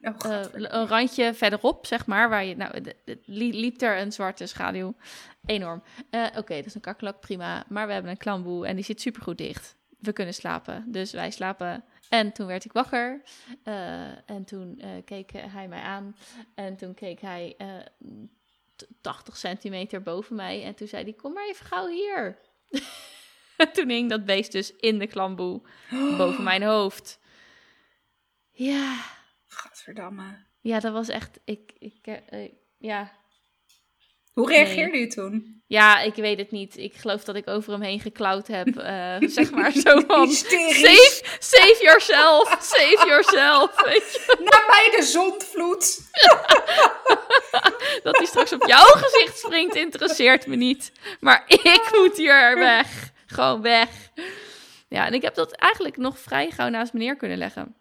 [0.00, 2.80] Oh, eh, een randje verderop, zeg maar, waar je, nou,
[3.26, 4.94] liep er een zwarte schaduw.
[5.46, 5.82] Enorm.
[6.10, 7.64] Eh, Oké, dat is een kakkelak, prima.
[7.68, 9.76] Maar we hebben een klamboe en die zit supergoed dicht.
[9.98, 11.84] We kunnen slapen, dus wij slapen.
[12.08, 13.22] En toen werd ik wakker.
[13.62, 16.16] eh, en toen eh, keek hij mij aan.
[16.54, 17.76] En toen keek hij eh,
[18.76, 20.64] t- 80 centimeter boven mij.
[20.64, 22.38] En toen zei hij, kom maar even gauw hier.
[23.56, 25.60] en toen hing dat beest dus in de klamboe
[26.18, 27.20] boven mijn hoofd.
[28.50, 29.00] Ja,
[29.46, 30.44] Gadverdamme.
[30.60, 31.40] ja, dat was echt.
[31.44, 32.22] Ik, ik,
[32.78, 33.20] ja.
[34.32, 35.62] Hoe reageerde u toen?
[35.72, 36.76] ja, ik weet het niet.
[36.76, 38.76] Ik geloof dat ik over hem heen geklauwd heb.
[38.76, 40.30] eh, zeg maar zo van.
[40.30, 43.80] Save, save yourself, save yourself.
[43.84, 46.10] Weet je, Na mij de zondvloed.
[48.04, 50.92] dat hij straks op jouw gezicht springt, interesseert me niet.
[51.20, 53.10] Maar ik moet hier weg.
[53.26, 53.88] Gewoon weg.
[54.88, 57.76] Ja, en ik heb dat eigenlijk nog vrij gauw naast me neer kunnen leggen.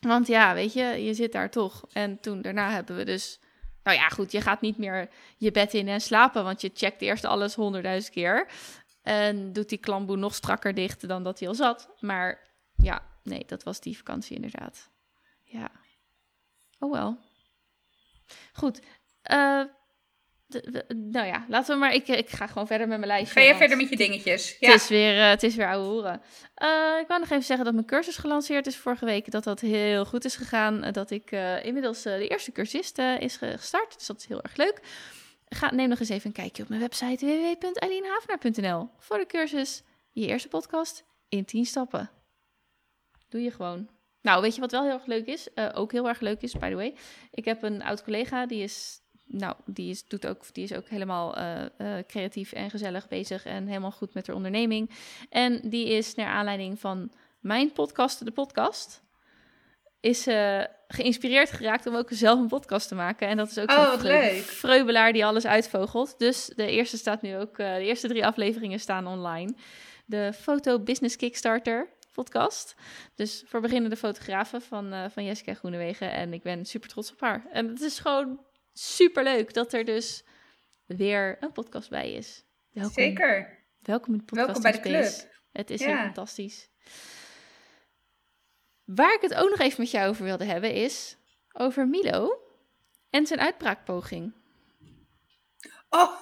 [0.00, 1.84] Want ja, weet je, je zit daar toch.
[1.92, 3.38] En toen daarna hebben we dus.
[3.84, 7.02] Nou ja, goed, je gaat niet meer je bed in en slapen, want je checkt
[7.02, 8.48] eerst alles honderdduizend keer.
[9.02, 11.88] En doet die klamboe nog strakker dicht dan dat hij al zat.
[12.00, 12.38] Maar
[12.76, 14.90] ja, nee, dat was die vakantie inderdaad.
[15.42, 15.70] Ja.
[16.78, 17.18] Oh wel.
[18.52, 18.80] Goed.
[19.22, 19.62] eh,
[20.46, 21.92] de- de- nou ja, laten we maar.
[21.94, 23.40] Ik, ik ga gewoon verder met mijn lijstje.
[23.40, 24.56] Ga want- verder met je dingetjes?
[24.60, 24.70] Ja.
[24.72, 26.22] het is weer, eh, het is weer ouwe hoeren.
[26.54, 26.68] Eh,
[27.00, 29.30] ik wou nog even zeggen dat mijn cursus gelanceerd is vorige week.
[29.30, 30.82] Dat dat heel goed is gegaan.
[30.84, 33.94] Eh, dat ik eh, inmiddels eh, de eerste cursist eh, is ge- gestart.
[33.98, 34.80] Dus dat is heel erg leuk.
[35.48, 40.26] Ga, neem nog eens even een kijkje op mijn website www.eileenhavenaar.nl voor de cursus Je
[40.26, 42.10] Eerste Podcast in 10 stappen.
[43.28, 43.88] Doe je gewoon.
[44.22, 45.52] Nou, weet je wat wel heel erg leuk is?
[45.54, 46.94] Eh, ook heel erg leuk is, by the way.
[47.30, 50.88] Ik heb een oud collega, die is, nou, die is, doet ook, die is ook
[50.88, 54.90] helemaal eh, eh, creatief en gezellig bezig en helemaal goed met haar onderneming.
[55.30, 59.02] En die is naar aanleiding van mijn podcast, de podcast,
[60.00, 63.28] is ze geïnspireerd geraakt om ook zelf een podcast te maken.
[63.28, 64.42] En dat is ook Oh, zo'n leuk.
[64.42, 66.18] vreubelaar die alles uitvogelt.
[66.18, 69.54] Dus de eerste staat nu ook, eh, de eerste drie afleveringen staan online.
[70.06, 72.74] De Foto Business Kickstarter podcast.
[73.14, 76.12] Dus voor beginnende fotografen van, van Jessica Groenewegen.
[76.12, 77.46] En ik ben super trots op haar.
[77.52, 78.40] En het is gewoon
[78.78, 80.24] super leuk dat er dus
[80.86, 82.44] weer een podcast bij is.
[82.72, 82.92] Welkom.
[82.92, 83.58] Zeker.
[83.82, 85.20] Welkom in de podcast Welkom bij de Space.
[85.22, 85.34] club.
[85.52, 85.86] Het is Ja.
[85.86, 86.68] weer fantastisch.
[88.84, 91.16] Waar ik het ook nog even met jou over wilde hebben is
[91.52, 92.38] over Milo
[93.10, 94.34] en zijn uitbraakpoging.
[95.88, 96.20] Oh,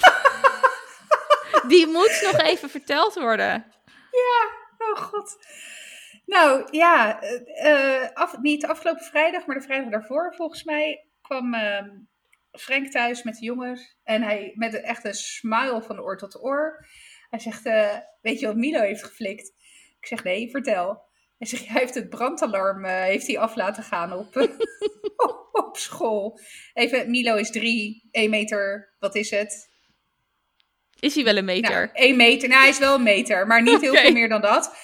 [1.68, 3.66] Die moet nog even verteld worden.
[4.78, 5.36] oh god.
[6.26, 11.88] Nou ja, eh, af, niet afgelopen vrijdag, maar de vrijdag daarvoor volgens mij kwam ehm,
[12.52, 13.96] Frank thuis met de jongens.
[14.02, 16.86] En hij met een, echt een smile van oor tot oor.
[17.30, 19.52] Hij zegt, eh, weet je wat Milo heeft geflikt?
[20.00, 21.04] Ik zeg, nee, vertel.
[21.38, 24.36] Hij zegt, hij heeft het brandalarm eh, heeft hij af laten gaan op,
[25.66, 26.40] op school.
[26.74, 29.74] Even, Milo is drie, één meter, wat is het?
[31.00, 31.70] Is hij wel een meter?
[31.70, 32.48] Nou, één meter.
[32.48, 34.76] Nou, hij is wel een meter, maar niet heel veel meer dan dat.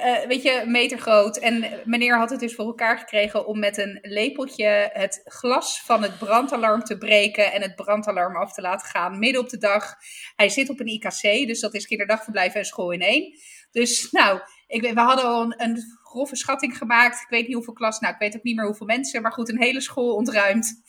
[0.00, 1.36] Eh, weet je, meter groot.
[1.36, 6.02] En meneer had het dus voor elkaar gekregen om met een lepeltje het glas van
[6.02, 9.94] het brandalarm te breken en het brandalarm af te laten gaan midden op de dag.
[10.36, 13.38] Hij zit op een IKC, dus dat is kinderdagverblijf en school in één.
[13.70, 17.20] Dus nou, ik, we hadden al een, een grove schatting gemaakt.
[17.20, 19.48] Ik weet niet hoeveel klas, nou ik weet ook niet meer hoeveel mensen, maar goed,
[19.48, 20.82] een hele school ontruimd.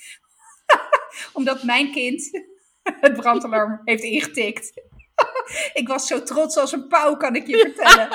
[1.33, 2.29] Omdat mijn kind
[3.01, 4.71] het brandalarm heeft ingetikt.
[5.81, 8.09] ik was zo trots als een pauw, kan ik je vertellen.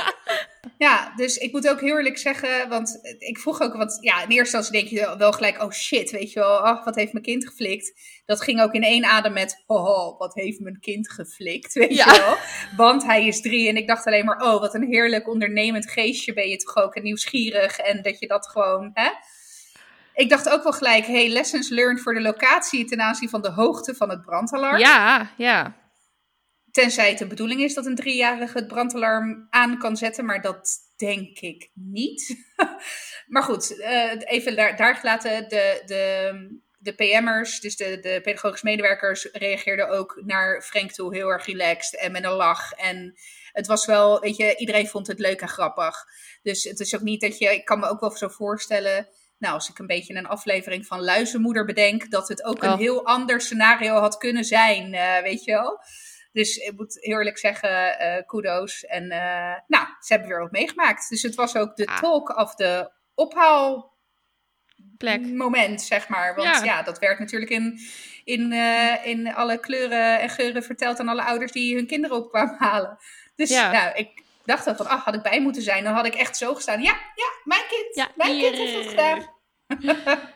[0.79, 4.29] Ja, dus ik moet ook heel eerlijk zeggen, want ik vroeg ook, want ja, in
[4.29, 7.25] eerste instantie denk je wel gelijk, oh shit, weet je wel, oh, wat heeft mijn
[7.25, 8.01] kind geflikt?
[8.27, 12.13] Dat ging ook in één adem met, oh, wat heeft mijn kind geflikt, weet Ja.
[12.13, 12.37] je wel?
[12.77, 16.33] Want hij is drie en ik dacht alleen maar, oh, wat een heerlijk ondernemend geestje
[16.33, 19.11] ben je toch ook en nieuwsgierig en dat je dat gewoon, hè?
[20.15, 23.51] Ik dacht ook wel gelijk, hey, lessons learned voor de locatie ten aanzien van de
[23.51, 24.79] hoogte van het brandalarm.
[24.79, 25.75] Ja, ja.
[26.77, 30.79] Tenzij het de bedoeling is dat een driejarige het brandalarm aan kan zetten, maar dat
[30.97, 32.47] denk ik niet.
[33.33, 35.49] maar goed, eh, even daar, daar gelaten.
[35.49, 41.29] De, de, de PM'ers, dus de, de pedagogische medewerkers, reageerden ook naar Frank toe heel
[41.29, 42.73] erg relaxed en met een lach.
[42.73, 43.15] En
[43.53, 46.05] het was wel, weet je, iedereen vond het leuk en grappig.
[46.43, 49.09] Dus het is ook niet dat je, ik kan me ook wel zo voorstellen.
[49.39, 52.79] Nou, als ik een beetje een aflevering van Luizenmoeder bedenk, dat het ook een Oh.
[52.79, 55.81] heel ander scenario had kunnen zijn, eh, weet je wel.
[56.37, 58.85] Dus ik moet eerlijk zeggen, eh kudo's.
[58.85, 61.09] En eh, nou, ze hebben weer wat meegemaakt.
[61.09, 61.99] Dus het was ook de Ah.
[61.99, 63.91] talk of de ophaalmoment,
[64.99, 65.81] Plek.
[65.81, 66.35] zeg maar.
[66.35, 66.65] Want Ja.
[66.65, 67.79] ja, dat werd natuurlijk in,
[68.25, 72.29] in, eh, in alle kleuren en geuren verteld aan alle ouders die hun kinderen op
[72.31, 72.99] kwamen halen.
[73.37, 73.73] Dus Ja.
[73.73, 75.85] nou, ik dacht ook van, ach, had ik bij moeten zijn.
[75.85, 76.83] Dan had ik echt zo gestaan.
[76.83, 77.95] Ja, ja, mijn kind.
[77.95, 78.53] Ja, mijn hier.
[78.53, 79.35] kind heeft het gedaan.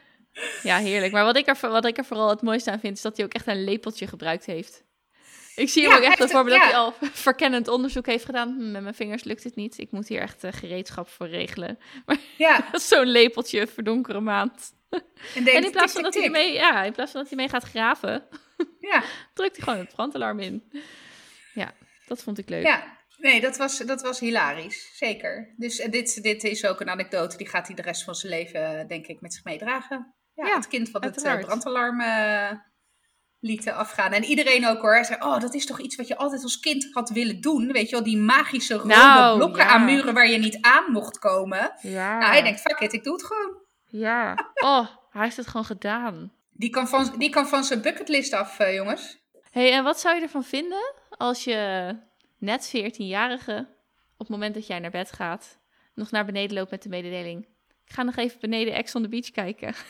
[0.63, 1.13] Ja, heerlijk.
[1.13, 3.27] Maar wat ik, er, wat ik er vooral het mooiste aan vind, is dat hij
[3.27, 4.85] ook echt een lepeltje gebruikt heeft.
[5.61, 8.49] Ik zie hem Ja, ook echt voor me dat hij al verkennend onderzoek heeft gedaan.
[8.49, 9.79] Hm, met mijn vingers lukt het niet.
[9.79, 11.79] Ik moet hier echt eh, gereedschap voor regelen.
[12.37, 14.73] Ja, Zo'n lepeltje, verdonkere maand.
[15.35, 17.65] en, in plaats van dat hij ermee, ja, in plaats van dat hij mee gaat
[17.65, 18.29] graven,
[18.91, 19.03] Ja,
[19.35, 20.73] drukt hij gewoon het brandalarm in.
[21.55, 21.75] Ja,
[22.07, 22.67] dat vond ik leuk.
[22.67, 24.91] Ja, nee, dat was, dat was hilarisch.
[24.95, 25.55] Zeker.
[25.57, 28.33] Dus eh, dit, dit is ook een anekdote, die gaat hij de rest van zijn
[28.33, 30.15] leven, eh, denk ik, met zich meedragen.
[30.35, 32.01] Ja, Ja, het kind wat het brandalarm
[33.41, 34.13] lieten afgaan.
[34.13, 35.05] En iedereen ook hoor.
[35.05, 37.73] Zei, oh, dat is toch iets wat je altijd als kind had willen doen.
[37.73, 39.69] Weet je wel, die magische rode Nou, blokken ja.
[39.71, 41.73] aan muren waar je niet aan mocht komen.
[41.81, 42.19] Ja.
[42.19, 43.57] Nou, hij denkt, fuck it, ik doe het gewoon.
[43.87, 44.35] Ja.
[44.55, 46.33] Oh, hij heeft het gewoon gedaan.
[46.53, 49.19] Die kan van, die kan van zijn bucketlist af, eh, jongens.
[49.51, 51.97] hey, en wat zou je ervan vinden als je
[52.39, 53.67] net 14-jarige,
[54.13, 55.59] op het moment dat jij naar bed gaat,
[55.95, 57.47] nog naar beneden loopt met de mededeling?
[57.85, 59.75] Ik ga nog even beneden Ex on the Beach kijken.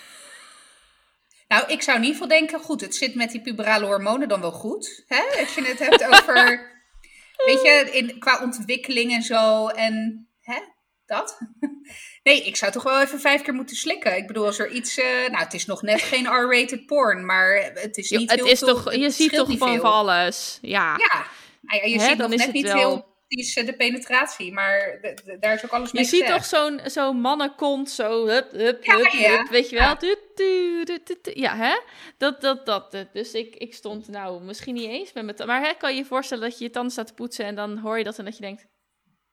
[1.50, 4.40] Nou, ik zou in ieder geval denken, goed, het zit met die puberale hormonen dan
[4.40, 5.04] wel goed.
[5.06, 5.40] Hè?
[5.40, 6.70] Als je het hebt over,
[7.46, 10.58] weet je, in, qua ontwikkeling en zo en hè,
[11.06, 11.38] dat.
[12.22, 14.16] Nee, ik zou toch wel even vijf keer moeten slikken.
[14.16, 17.70] Ik bedoel, als er iets, eh, nou, het is nog net geen R-rated porn, maar
[17.74, 20.58] het is Jo, niet het heel is toch, je ziet toch gewoon van alles.
[20.60, 20.96] Ja.
[20.98, 21.26] Ja,
[21.60, 24.52] nou ja, je Hè, ziet dan nog net niet wel- heel precies eh, de penetratie,
[24.52, 25.00] maar
[25.40, 26.50] daar is ook alles Je mee ziet gezegd.
[26.50, 29.36] toch zo'n zo'n mannenkont, zo hup, hup, Ja, hup, ja.
[29.36, 29.84] hup, weet je wel?
[29.84, 29.94] Ja.
[29.94, 31.78] Du- du- du- du- du- Ja, hè?
[32.18, 32.94] Dat, dat, dat.
[32.94, 35.98] eh, Dus ik, ik stond, nou, misschien niet eens met mijn Maar hè, kan je
[35.98, 38.24] je voorstellen dat je je tanden staat te poetsen en dan hoor je dat en
[38.24, 38.66] dat je denkt,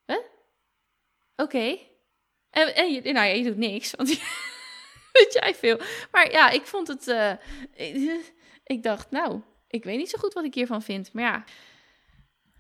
[0.05, 0.17] hè?
[1.35, 1.77] Oké.
[2.49, 4.09] En, en je, nou ja, je doet niks, want
[5.13, 5.79] weet jij veel.
[6.11, 7.31] Maar ja, ik vond het, eh,
[7.73, 8.19] ik,
[8.63, 11.43] ik dacht, nou, ik weet niet zo goed wat ik hiervan vind, maar ja.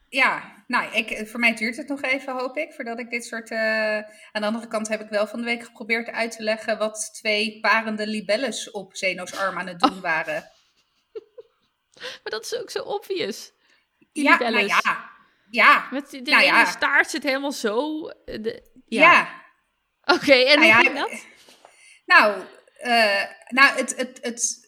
[0.09, 3.51] Ja, nou, ik, voor mij duurt het nog even, hoop ik, voordat ik dit soort...
[3.51, 3.95] Uh...
[4.31, 7.09] Aan de andere kant heb ik wel van de week geprobeerd uit te leggen wat
[7.13, 10.01] twee parende libelles op Zeno's arm aan het doen oh.
[10.01, 10.43] waren.
[12.23, 13.51] Maar dat is ook zo obvious.
[14.11, 15.15] ja, nou ja.
[15.49, 15.87] Ja.
[15.91, 16.65] Met de nou ja.
[16.65, 18.07] staart zit helemaal zo.
[18.07, 19.11] Eh, de, ja.
[19.11, 19.45] ja.
[20.15, 21.25] Oké, en nou hoe ging dat?
[22.05, 22.43] Nou,
[22.81, 24.66] uh, nou het, het, het,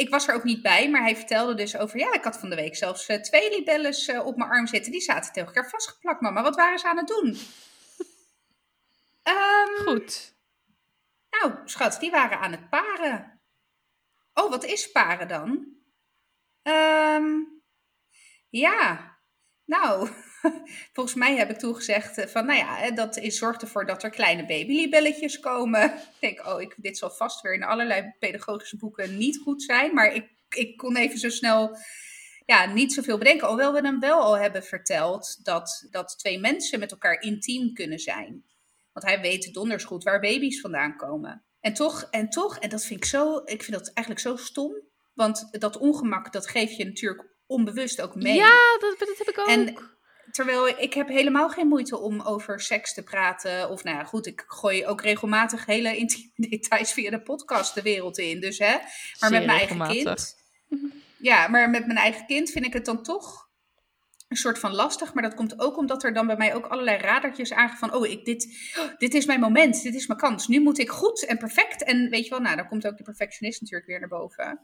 [0.00, 1.98] ik was er ook niet bij, maar hij vertelde dus over...
[1.98, 4.92] Ja, ik had van de week zelfs uh, twee libelles uh, op mijn arm zitten.
[4.92, 6.42] Die zaten tegen elkaar vastgeplakt, mama.
[6.42, 7.38] Wat waren ze aan het doen?
[9.24, 10.34] um, Goed.
[11.30, 13.40] Nou, schat, die waren aan het paren.
[14.34, 15.48] Oh, wat is paren dan?
[16.62, 17.62] Um,
[18.48, 19.16] ja,
[19.64, 20.08] nou,
[20.94, 24.02] volgens mij heb ik toen gezegd eh, van, nou ja, dat is, zorgt ervoor dat
[24.02, 25.84] er kleine babylibelletjes komen.
[26.20, 29.94] Ik denk, oh, ik, dit zal vast weer in allerlei pedagogische boeken niet goed zijn.
[29.94, 31.78] Maar ik, ik kon even zo snel
[32.46, 33.46] ja, niet zoveel bedenken.
[33.46, 37.98] Alhoewel we hem wel al hebben verteld dat, dat twee mensen met elkaar intiem kunnen
[37.98, 38.44] zijn.
[38.92, 41.44] Want hij weet donders goed waar baby's vandaan komen.
[41.60, 44.72] En toch, en toch, en dat vind ik zo, ik vind dat eigenlijk zo stom.
[45.14, 48.34] Want dat ongemak, dat geef je natuurlijk onbewust ook mee.
[48.34, 49.48] Ja, dat, dat heb ik ook.
[49.48, 49.76] En
[50.30, 53.70] terwijl ik heb helemaal geen moeite om over seks te praten.
[53.70, 57.82] Of nou ja, goed, ik gooi ook regelmatig hele intieme details via de podcast de
[57.82, 58.40] wereld in.
[58.40, 58.76] Dus hè,
[59.20, 60.38] maar met mijn eigen kind.
[61.16, 63.48] Ja, maar met mijn eigen kind vind ik het dan toch
[64.28, 65.14] een soort van lastig.
[65.14, 67.94] Maar dat komt ook omdat er dan bij mij ook allerlei radertjes aangaan van...
[67.94, 68.48] oh, ik, dit,
[68.98, 70.48] dit is mijn moment, dit is mijn kans.
[70.48, 71.84] Nu moet ik goed en perfect.
[71.84, 74.60] En weet je wel, nou, dan komt ook de perfectionist natuurlijk weer naar boven.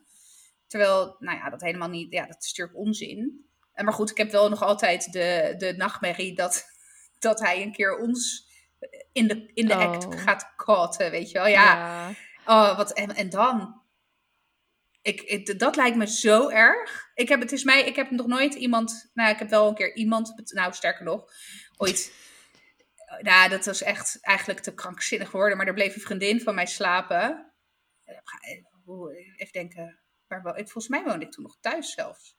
[0.67, 3.47] Terwijl, nou ja, dat helemaal niet, ja, dat is natuurlijk onzin.
[3.77, 6.64] En maar goed, ik heb wel nog altijd de, de nachtmerrie dat,
[7.18, 8.45] dat hij een keer ons
[9.12, 9.81] in de, in de oh.
[9.81, 11.47] act gaat cauten, weet je wel.
[11.47, 12.11] Ja,
[12.47, 13.85] Oh, wat, en, en dan?
[15.03, 17.11] Ik, dat lijkt me zo erg.
[17.14, 19.74] Ik heb, het is mij, ik heb nog nooit iemand, nou, ik heb wel een
[19.74, 21.24] keer iemand, nou, sterker nog,
[21.77, 22.12] ooit
[23.20, 25.57] nou, dat was echt eigenlijk te krankzinnig geworden.
[25.57, 27.53] Maar er bleef een vriendin van mij slapen.
[29.37, 30.01] Even denken.
[30.27, 32.37] Waar ik, volgens mij woonde ik toen nog thuis zelfs.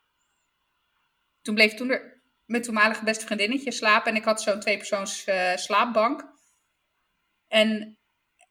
[1.47, 4.11] Toen bleef toen er mijn toenmalige beste vriendinnetje slapen.
[4.11, 6.33] En ik had zo'n tweepersoons uh, slaapbank.
[7.47, 7.97] En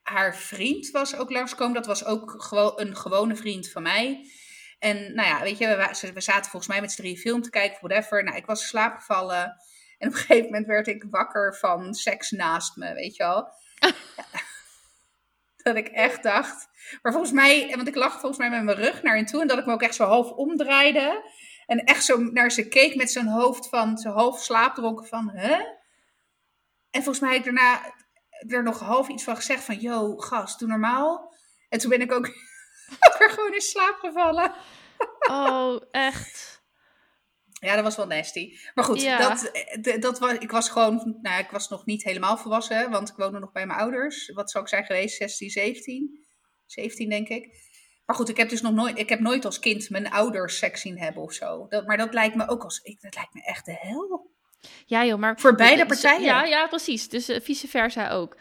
[0.03, 1.75] haar vriend was ook langskomen.
[1.75, 4.31] Dat was ook gewoon een gewone vriend van mij.
[4.79, 7.51] En nou ja, weet je, we, we zaten volgens mij met z'n drie film te
[7.51, 8.25] kijken, whatever.
[8.25, 9.45] Nou, ik was slaapgevallen.
[9.99, 13.49] En op een gegeven moment werd ik wakker van seks naast me, weet je wel.
[15.63, 16.69] dat ik echt dacht.
[17.03, 19.41] Maar volgens mij, want ik lag volgens mij met mijn rug naar hen toe.
[19.41, 21.35] En dat ik me ook echt zo half omdraaide.
[21.67, 25.55] En echt zo naar ze keek met zo'n hoofd van, zo half slaapdronken van, hè?
[26.91, 27.95] En volgens mij heb ik daarna
[28.49, 31.35] er nog half iets van gezegd van, yo, gast, doe normaal.
[31.69, 32.27] En toen ben ik ook,
[33.07, 34.55] ook weer gewoon in slaap gevallen.
[35.31, 36.65] Oh, echt?
[37.61, 38.57] Ja, dat was wel nasty.
[38.75, 39.51] Maar goed, dat,
[40.01, 43.39] dat was, ik was gewoon, nou, ik was nog niet helemaal volwassen, want ik woonde
[43.39, 44.31] nog bij mijn ouders.
[44.35, 45.17] Wat zou ik zijn geweest?
[45.17, 46.27] 16, 17?
[46.67, 47.66] 17 denk ik.
[48.07, 50.81] Maar goed, ik heb dus nog nooit, ik heb nooit als kind mijn ouders seks
[50.81, 51.67] zien hebben of zo.
[51.69, 54.31] Dat, maar dat lijkt me ook als, ik, dat lijkt me echt de hel.
[54.87, 55.41] Ja joh, maar...
[55.41, 56.23] Voor beide partijen.
[56.23, 57.09] Ja, ja, precies.
[57.09, 58.37] Dus uh, vice versa ook.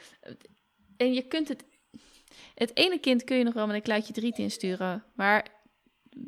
[0.98, 1.64] En je kunt het...
[2.56, 5.04] Het ene kind kun je nog wel met een kluitje driet insturen.
[5.14, 5.46] Maar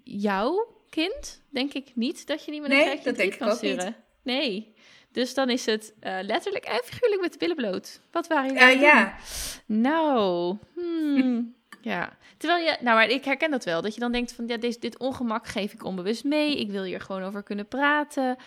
[0.03, 3.85] jouw kind, denk ik niet dat je niet met een nee, driet kan sturen.
[3.85, 3.95] Niet.
[4.23, 4.75] Nee.
[5.11, 8.01] Dus dan is het uh, letterlijk en figuurlijk met de billen bloot.
[8.11, 8.75] Wat waren jullie?
[8.75, 9.17] Uh, ja.
[9.65, 11.55] Nou, hmm.
[11.81, 13.81] Ja, terwijl je, nou, maar ik herken dat wel.
[13.81, 16.59] Dat je dan denkt van, ja, dit, dit ongemak geef ik onbewust mee.
[16.59, 18.37] Ik wil hier gewoon over kunnen praten.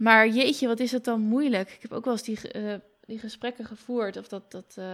[0.00, 1.70] Maar jeetje, wat is het dan moeilijk.
[1.70, 4.16] Ik heb ook wel eens die, uh, die gesprekken gevoerd.
[4.16, 4.84] Of dat, dat uh,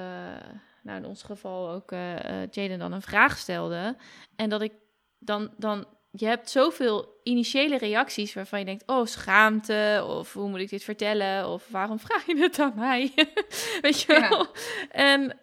[0.82, 2.16] nou in ons geval ook uh,
[2.50, 3.96] Jaden dan een vraag stelde.
[4.36, 4.72] En dat ik
[5.18, 10.04] dan, dan, je hebt zoveel initiële reacties waarvan je denkt, oh, schaamte.
[10.08, 11.48] Of hoe moet ik dit vertellen?
[11.48, 13.12] Of waarom vraag je het aan mij?
[13.82, 14.38] Weet je wel?
[14.38, 14.50] Ja.
[14.90, 15.38] En,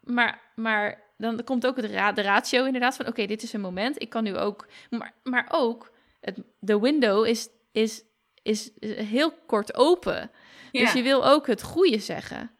[0.00, 3.60] maar, maar dan komt ook het ra de ratio inderdaad van oké, dit is een
[3.60, 4.02] moment.
[4.02, 8.02] Ik kan nu ook, maar, maar ook het, de window is, is,
[8.42, 10.30] is heel kort open.
[10.72, 12.50] Dus je wil ook het goede zeggen.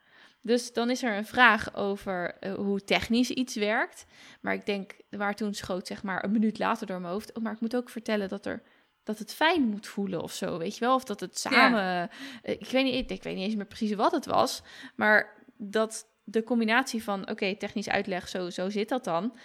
[0.42, 4.04] Dus dan is er een vraag over uh, hoe technisch iets werkt.
[4.40, 7.36] Maar ik denk, waar toen schoot zeg maar een minuut later door mijn hoofd.
[7.36, 8.62] Oh, maar ik moet ook vertellen dat er
[9.06, 10.94] dat het fijn moet voelen of zo, weet je wel?
[10.94, 12.10] Of dat het samen.
[12.42, 14.62] Eh, ik, weet niet, ik weet niet eens meer precies wat het was.
[14.94, 19.36] Maar dat de combinatie van, oké, technisch uitleg, zo, zo zit dat dan.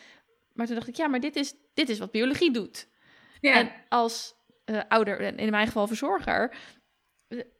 [0.53, 2.87] Maar toen dacht ik, ja, maar dit is, dit is wat biologie doet.
[3.39, 3.53] Ja.
[3.53, 6.55] En als uh, ouder, in mijn geval verzorger,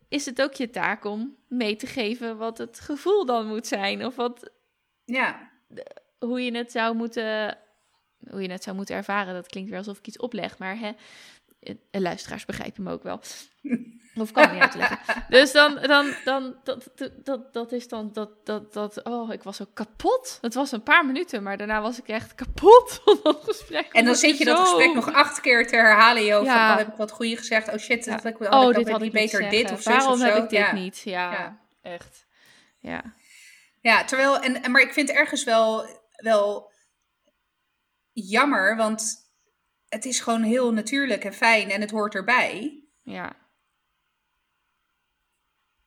[0.08, 4.06] is het ook je taak om mee te geven wat het gevoel dan moet zijn.
[4.06, 4.52] Of wat,
[5.06, 5.52] ja.
[6.20, 7.58] hoe je het zou moeten,
[8.30, 9.34] hoe je het zou moeten ervaren.
[9.34, 10.96] Dat klinkt weer alsof ik iets opleg, maar hè, en
[11.92, 13.22] luisteraars begrijpen me ook wel.
[14.16, 15.26] Of kan niet uit te leggen.
[15.30, 16.92] Dus dan, dan, dan dat,
[17.24, 20.38] dat, dat is dan, dat, dat, dat, oh, ik was zo kapot.
[20.42, 23.94] Het was een paar minuten, maar daarna was ik echt kapot van dat gesprek.
[23.94, 26.44] En dan zit je dat gesprek nog acht keer te herhalen, joh.
[26.44, 26.66] Ja.
[26.66, 27.68] Van, oh, heb ik wat goede gezegd?
[27.74, 28.16] Oh shit, ja.
[28.16, 29.90] dat ik, oh, ik dit had ik beter dit of zo.
[29.90, 31.00] Waarom heb ik dit niet?
[31.00, 32.26] Ja, ja, echt.
[32.80, 33.04] Ja.
[33.82, 35.86] Ja, terwijl, en, maar ik vind ergens wel,
[36.16, 36.72] wel
[38.14, 39.31] jammer, want
[39.92, 42.84] het is gewoon heel natuurlijk en fijn en het hoort erbij.
[43.02, 43.36] Ja.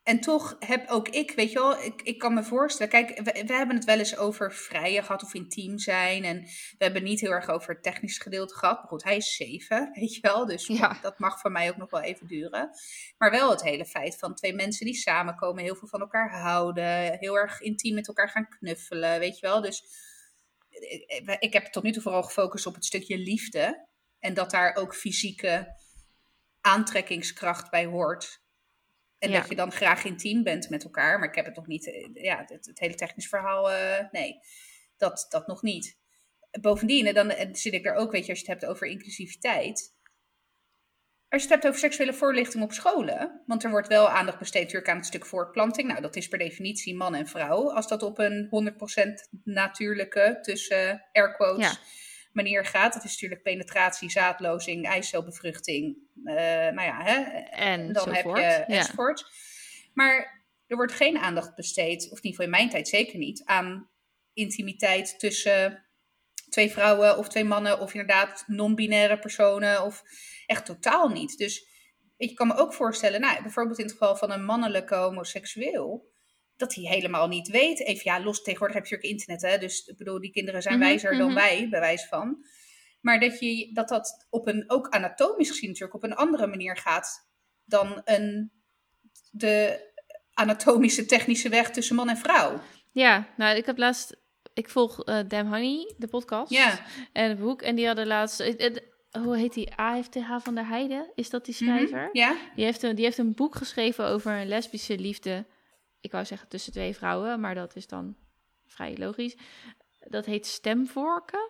[0.03, 2.91] En toch heb ook ik, weet je wel, ik, ik kan me voorstellen.
[2.91, 6.23] Kijk, we, we, hebben het wel eens over vrijen gehad of intiem zijn.
[6.23, 8.77] En we hebben niet heel erg over het technische gedeelte gehad.
[8.77, 10.45] Maar goed, hij is zeven, weet je wel.
[10.45, 10.97] Dus ja.
[11.01, 12.69] dat mag voor mij ook nog wel even duren.
[13.17, 17.17] Maar wel het hele feit van twee mensen die samenkomen, heel veel van elkaar houden.
[17.19, 19.61] Heel erg intiem met elkaar gaan knuffelen, weet je wel.
[19.61, 19.83] Dus
[20.69, 23.87] ik, ik heb tot nu toe vooral gefocust op het stukje liefde.
[24.25, 25.75] En dat daar ook fysieke
[26.61, 28.43] aantrekkingskracht bij hoort.
[29.17, 31.19] En dat je dan graag intiem bent met elkaar.
[31.19, 34.39] Maar ik heb het nog niet, eh, ja, het, het hele technisch verhaal, uh, nee,
[34.97, 35.97] dat, dat nog niet.
[36.61, 39.93] Bovendien, dan zit ik er ook, weet je, als je het hebt over inclusiviteit.
[41.29, 44.61] Als je het hebt over seksuele voorlichting op scholen, want er wordt wel aandacht besteed
[44.61, 45.87] natuurlijk aan het stuk voortplanting.
[45.87, 47.71] Nou, dat is per definitie man en vrouw.
[47.71, 51.79] Als dat op een 100% natuurlijke, tussen air quotes,
[52.35, 52.93] manier gaat.
[52.93, 55.97] Dat is natuurlijk penetratie, zaadlozing, eicelbevruchting.
[56.23, 57.21] Uh, nou ja, hè?
[57.49, 59.25] en dan heb je enzovoort.
[59.93, 63.43] Maar er wordt geen aandacht besteed, of in ieder geval in mijn tijd zeker niet,
[63.45, 63.89] aan
[64.33, 65.85] intimiteit tussen
[66.49, 70.03] twee vrouwen of twee mannen, of inderdaad non-binaire personen, of
[70.45, 71.37] echt totaal niet.
[71.37, 71.67] Dus
[72.17, 76.13] ik kan me ook voorstellen, nou, bijvoorbeeld in het geval van een mannelijke homoseksueel,
[76.57, 77.79] dat hij helemaal niet weet.
[77.79, 79.57] Even ja, los tegenwoordig heb je ook internet, hè?
[79.57, 81.35] dus ik bedoel, die kinderen zijn mhm, wijzer dan mhm.
[81.35, 82.45] wij, bij wijze van.
[83.01, 86.77] Maar dat, je, dat dat op een, ook anatomisch gezien natuurlijk, op een andere manier
[86.77, 87.27] gaat
[87.65, 88.51] dan een,
[89.31, 89.83] de
[90.33, 92.61] anatomische technische weg tussen man en vrouw.
[92.91, 94.15] Ja, nou, ik heb laatst,
[94.53, 96.85] ik volg uh, Honey, de podcast, ja.
[97.13, 98.53] en het boek, en die hadden laatst,
[99.11, 102.09] hoe heet die, AFTH van der Heide, is dat die mhm, schrijver?
[102.11, 102.35] ja.
[102.55, 105.45] Die heeft, een, die heeft een boek geschreven over een lesbische liefde
[106.05, 108.15] ik wou zeggen tussen twee vrouwen, maar dat is dan
[108.65, 109.35] vrij logisch.
[110.07, 111.49] Dat heet stemvorken.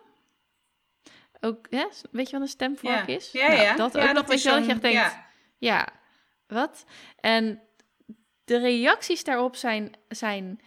[1.40, 1.86] Ook, hè?
[2.10, 3.32] weet je wat een stemvork is?
[3.32, 3.76] Ja, nou, ja.
[3.76, 5.26] Dat ook nog, weet je wel, dat je denkt, ja.
[5.58, 5.88] ja,
[6.46, 6.84] wat?
[7.20, 7.60] En
[8.44, 10.60] de reacties daarop zijn, zijn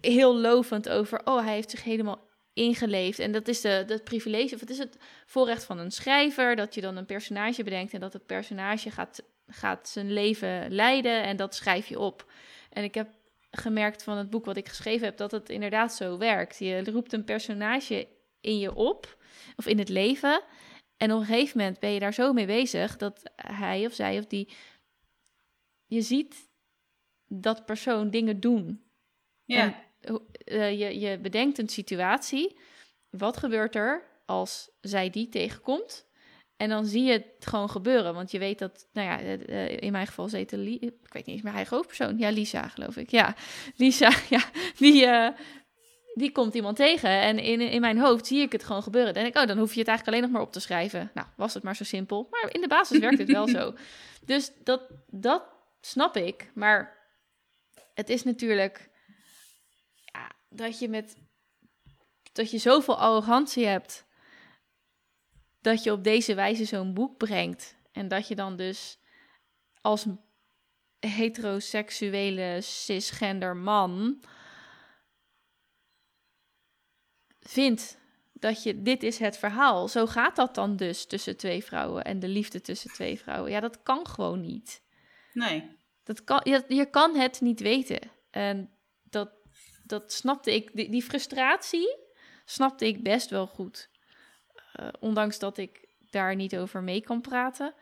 [0.00, 3.18] heel lovend over, oh, hij heeft zich helemaal ingeleefd.
[3.18, 4.96] En dat is de, dat privilege, of het is het
[5.26, 9.22] voorrecht van een schrijver, dat je dan een personage bedenkt en dat het personage gaat,
[9.46, 12.32] gaat zijn leven leiden en dat schrijf je op.
[12.70, 13.08] En ik heb
[13.50, 16.58] gemerkt van het boek wat ik geschreven heb dat het inderdaad zo werkt.
[16.58, 18.08] Je roept een personage
[18.40, 19.24] in je op,
[19.56, 20.42] of in het leven.
[20.96, 24.18] En op een gegeven moment ben je daar zo mee bezig dat hij of zij
[24.18, 24.48] of die.
[25.86, 26.48] Je ziet
[27.26, 28.84] dat persoon dingen doen.
[29.44, 29.84] Ja.
[30.00, 32.58] En, uh, je, je bedenkt een situatie.
[33.10, 36.06] Wat gebeurt er als zij die tegenkomt?
[36.56, 38.14] En dan zie je het gewoon gebeuren.
[38.14, 41.26] Want je weet dat, nou ja, eh, eh, in mijn geval zit ik weet niet
[41.26, 42.18] eens meer eigen hoofdpersoon.
[42.18, 43.10] Ja, Lisa, geloof ik.
[43.10, 43.34] Ja,
[43.76, 44.44] Lisa, ja,
[44.76, 45.28] die, uh,
[46.14, 47.10] die komt iemand tegen.
[47.10, 49.14] En in, in mijn hoofd zie ik het gewoon gebeuren.
[49.14, 51.10] Dan denk ik, oh, dan hoef je het eigenlijk alleen nog maar op te schrijven.
[51.14, 52.26] Nou, was het maar zo simpel.
[52.30, 53.74] Maar in de basis werkt het wel zo.
[54.24, 55.42] Dus dat, dat
[55.80, 56.50] snap ik.
[56.54, 57.02] Maar
[57.94, 58.90] het is natuurlijk
[60.04, 61.16] ja, dat je met
[62.32, 64.03] dat je zoveel arrogantie hebt
[65.64, 67.76] dat je op deze wijze zo'n boek brengt.
[67.92, 68.98] En dat je dan dus
[69.80, 70.06] als
[70.98, 74.20] heteroseksuele cisgender man
[77.40, 77.98] vindt
[78.32, 79.88] dat je dit is het verhaal.
[79.88, 83.50] Zo gaat dat dan dus tussen twee vrouwen en de liefde tussen twee vrouwen.
[83.50, 84.82] Ja, dat kan gewoon niet.
[85.32, 85.76] Nee.
[86.02, 88.10] Dat kan, je, je kan het niet weten.
[88.30, 88.70] En
[89.02, 89.30] dat,
[89.84, 91.96] dat snapte ik, die, die frustratie
[92.44, 93.92] snapte ik best wel goed.
[94.80, 97.74] Uh, ondanks dat ik daar niet over mee kan praten.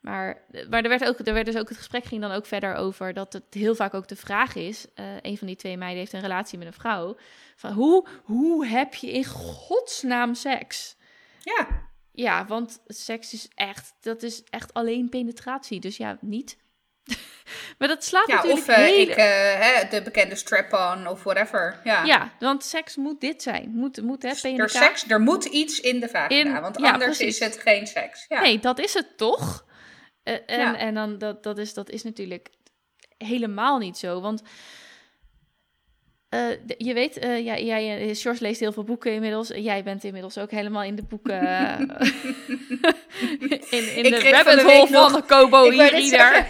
[0.00, 2.74] Maar, maar er, werd ook, er werd dus ook het gesprek ging dan ook verder
[2.74, 4.86] over dat het heel vaak ook de vraag is.
[4.94, 7.16] Uh, een van die twee meiden heeft een relatie met een vrouw.
[7.56, 10.96] Van hoe, hoe heb je in godsnaam seks?
[11.38, 11.88] Ja.
[12.12, 15.80] Ja, want seks is echt, dat is echt alleen penetratie.
[15.80, 16.58] Dus ja, niet.
[17.78, 21.80] maar dat slaat ja, natuurlijk of uh, ik, uh, de bekende strap-on of whatever.
[21.84, 22.04] Ja.
[22.04, 23.70] ja, want seks moet dit zijn.
[23.74, 27.58] Moet, moet hè, er, seks, er moet iets in de vagina, want anders is het
[27.60, 28.24] geen seks.
[28.28, 28.40] Ja.
[28.40, 29.64] Nee, dat is het toch?
[30.24, 32.48] Uh, en, en dan, dat, dat, is, dat is natuurlijk
[33.18, 34.20] helemaal niet zo.
[34.20, 34.42] Want
[36.28, 39.48] eh, je weet, eh, ja, jij, eh, George leest heel veel boeken inmiddels.
[39.48, 41.40] Jij bent inmiddels ook helemaal in de boeken.
[41.40, 41.78] eh,
[43.70, 46.46] in in de rabbit de hole van de Kobo e-reader.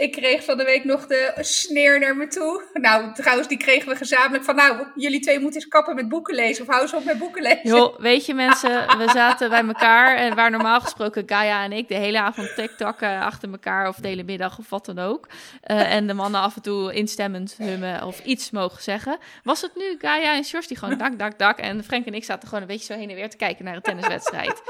[0.00, 2.62] Ik kreeg van de week nog de sneer naar me toe.
[2.72, 4.56] Nou, trouwens, die kregen we gezamenlijk van...
[4.56, 6.62] Nou, jullie twee moeten eens kappen met boeken lezen.
[6.62, 7.60] Of hou eens op met boeken lezen.
[7.62, 11.88] Joh, weet je mensen, we zaten bij elkaar en waar normaal gesproken Gaia en ik
[11.88, 15.28] de hele avond tiktakken achter elkaar of de hele middag of wat dan ook.
[15.62, 19.18] Eh, en de mannen af en toe instemmend hummen of iets mogen zeggen.
[19.42, 22.24] Was het nu Gaia en Sjors die gewoon dak, dak, dak en Frank en ik
[22.24, 24.62] zaten gewoon een beetje zo heen en weer te kijken naar een tenniswedstrijd.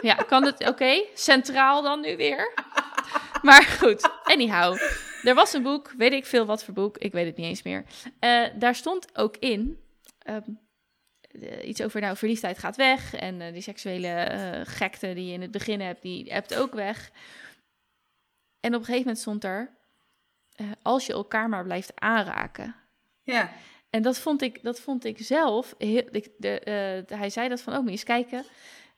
[0.00, 2.52] Ja, kan het, oké, centraal dan nu weer.
[3.42, 4.78] Maar goed, anyhow.
[5.22, 7.62] Er was een boek, weet ik veel wat voor boek, ik weet het niet eens
[7.62, 7.84] meer.
[8.18, 9.78] Eh, daar stond ook in,
[10.18, 10.50] ehm,
[11.20, 13.14] eh, iets over, nou, verliefdheid gaat weg.
[13.14, 17.10] En eh, die seksuele gekte die je in het begin hebt, die hebt ook weg.
[18.60, 19.76] En op een gegeven moment stond er,
[20.82, 22.74] als je elkaar maar blijft aanraken.
[23.22, 23.52] Ja,
[23.90, 27.72] En dat vond ik, dat vond ik zelf, heel, ik, de, hij zei dat van,
[27.72, 28.44] oh, moet je eens kijken.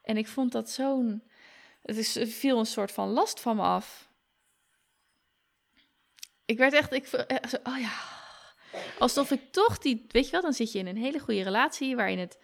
[0.03, 1.23] En ik vond dat zo'n,
[1.83, 4.09] het is, er viel een soort van last van me af.
[6.45, 7.93] Ik werd echt, ik, eh, oh ja,
[8.99, 11.97] alsof ik toch die, weet je wel, dan zit je in een hele goede relatie
[11.97, 12.39] waarin het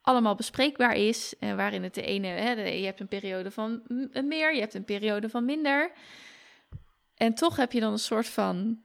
[0.00, 4.26] allemaal bespreekbaar is en waarin het de ene, hè, je hebt een periode van m-
[4.26, 5.92] meer, je hebt een periode van minder.
[7.14, 8.82] En toch heb je dan een soort van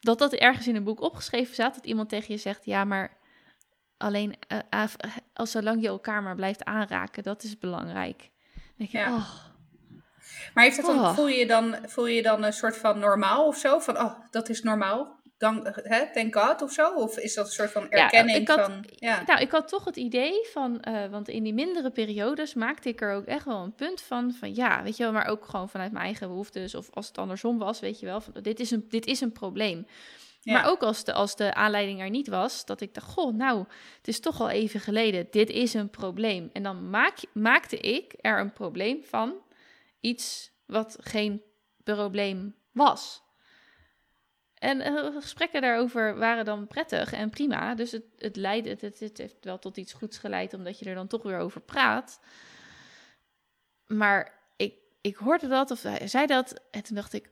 [0.00, 3.16] dat dat ergens in een boek opgeschreven staat, dat iemand tegen je zegt, ja, maar
[3.96, 4.84] alleen eh,
[5.32, 8.30] als zolang je elkaar maar blijft aanraken, dat is belangrijk.
[8.78, 9.16] Dan denk je, Ja.
[9.16, 9.28] oh,
[10.54, 11.14] maar heeft het dan, Oh.
[11.14, 13.78] voel, je dan, voel je dan een soort van normaal of zo?
[13.78, 15.16] Van, oh, dat is normaal.
[15.38, 16.88] Dan, hè, thank God of zo?
[16.94, 18.84] Of is dat een soort van erkenning ik had- van...
[18.96, 22.88] Ja, Nou, ik had toch het idee van, eh, want in die mindere periodes maakte
[22.88, 25.44] ik er ook echt wel een punt van, van ja, weet je wel, maar ook
[25.44, 28.60] gewoon vanuit mijn eigen behoeftes, of als het andersom was, weet je wel, van dit
[28.60, 29.86] is een, dit is een probleem.
[30.52, 33.64] Maar ook als de, als de aanleiding er niet was, dat ik dacht, goh, nou,
[33.96, 36.50] het is toch al even geleden, dit is een probleem.
[36.52, 39.34] En dan maak, maakte ik er een probleem van
[40.00, 41.42] iets wat geen
[41.84, 43.22] probleem was.
[44.54, 47.74] En eh, gesprekken daarover waren dan prettig en prima.
[47.74, 51.06] Dus het, het leidde, het heeft wel tot iets goeds geleid, omdat je er dan
[51.06, 52.20] toch weer over praat.
[53.86, 57.30] Maar ik, ik hoorde dat, of hij zei dat, en toen dacht ik,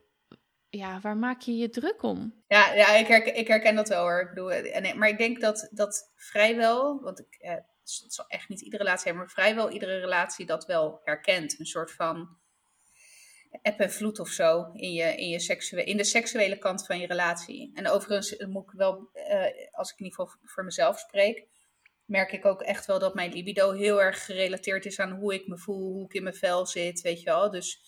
[0.69, 2.43] ja, waar maak je je druk om?
[2.49, 4.21] Ja, ja ik, herken, ik herken dat wel hoor.
[4.21, 8.49] Ik bedoel, en, maar ik denk dat, dat vrijwel, want ik, eh, het zal echt
[8.49, 11.59] niet iedere relatie hebben, maar vrijwel iedere relatie dat wel herkent.
[11.59, 12.37] Een soort van
[13.63, 16.99] eb en vloed of zo in, je, in, je seksuele, in de seksuele kant van
[16.99, 17.71] je relatie.
[17.75, 21.47] En overigens moet ik wel, eh, als ik in ieder geval voor mezelf spreek,
[22.05, 25.47] merk ik ook echt wel dat mijn libido heel erg gerelateerd is aan hoe ik
[25.47, 27.51] me voel, hoe ik in mijn vel zit, weet je wel.
[27.51, 27.81] Dus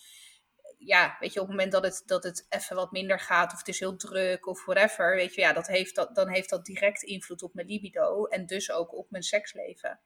[0.79, 3.57] ja, weet je, op het moment dat het, dat het even wat minder gaat, of
[3.57, 6.65] het is heel druk, of whatever, weet je, ja, dat heeft dat, dan heeft dat
[6.65, 9.99] direct invloed op mijn libido en dus ook op mijn seksleven.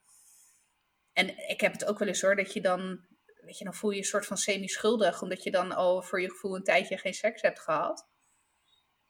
[1.12, 3.06] En ik heb het ook wel eens hoor, dat je dan,
[3.40, 6.30] weet je, dan voel je een soort van semi-schuldig, omdat je dan al voor je
[6.30, 8.08] gevoel een tijdje geen seks hebt gehad.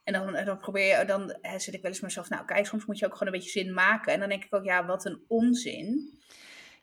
[0.03, 2.85] En dan, dan probeer je, dan hè, zit ik wel eens mezelf, nou kijk, soms
[2.85, 4.13] moet je ook gewoon een beetje zin maken.
[4.13, 6.19] En dan denk ik ook, ja, wat een onzin.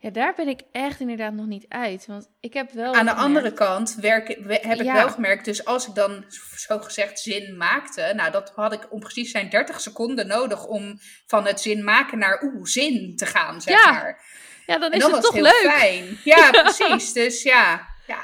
[0.04, 2.06] Ja, daar ben ik echt inderdaad nog niet uit.
[2.06, 2.93] Want ik heb wel.
[2.93, 4.93] Aan de andere kant werk, we- heb ik Ja.
[4.93, 6.26] wel gemerkt, dus als ik dan
[6.56, 10.99] zo gezegd zin maakte, nou dat had ik om precies zijn 30 seconden nodig om
[11.26, 14.24] van het zin maken naar oeh, zin te gaan, zeg Ja, maar.
[14.66, 15.72] Ja, dan is dan het toch heel leuk.
[15.72, 16.18] fijn.
[16.24, 17.14] Ja, precies.
[17.14, 18.20] Dus ja, ja.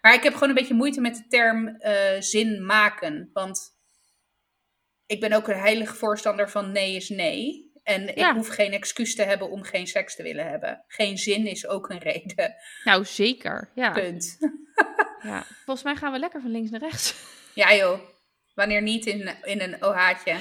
[0.00, 3.30] Maar ik heb gewoon een beetje moeite met de term eh, zin maken.
[3.32, 3.60] Want
[5.06, 7.72] ik ben ook een heilige voorstander van nee is nee.
[7.84, 8.28] En Ja.
[8.30, 10.84] ik hoef geen excuus te hebben om geen seks te willen hebben.
[10.88, 12.54] Geen zin is ook een reden.
[12.84, 13.70] Nou, zeker.
[13.74, 13.90] Ja.
[13.92, 14.38] Punt.
[15.22, 15.46] ja.
[15.64, 17.14] Volgens mij gaan we lekker van links naar rechts.
[17.54, 17.98] Ja joh.
[18.54, 20.36] Wanneer niet in, in een OH'tje.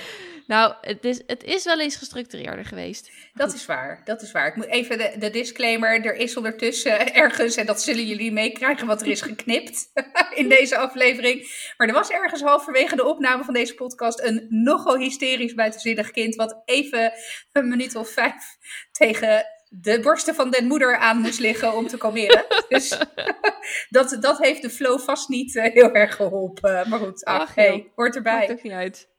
[0.48, 3.12] Nou, het is, het is wel eens gestructureerder geweest.
[3.34, 4.48] Dat is waar, dat is waar.
[4.48, 8.88] Ik moet even de, de disclaimer, er is ondertussen ergens, en dat zullen jullie meekrijgen,
[8.88, 9.92] wat er is geknipt
[10.36, 11.42] in deze aflevering.
[11.78, 16.36] Maar er was ergens halverwege de opname van deze podcast een nogal hysterisch buitenzinnig kind,
[16.36, 17.12] wat even
[17.52, 18.58] een minuut of vijf
[18.92, 22.46] tegen de borsten van den moeder aan moest liggen om te kalmeren.
[22.68, 22.98] Dus
[23.90, 26.90] dat, dat heeft de flow vast niet eh, heel erg geholpen.
[26.90, 27.86] Maar goed, ach, Ach, hey, joh.
[27.96, 28.52] hoort Maakt erbij.
[28.52, 29.12] ook niet uit.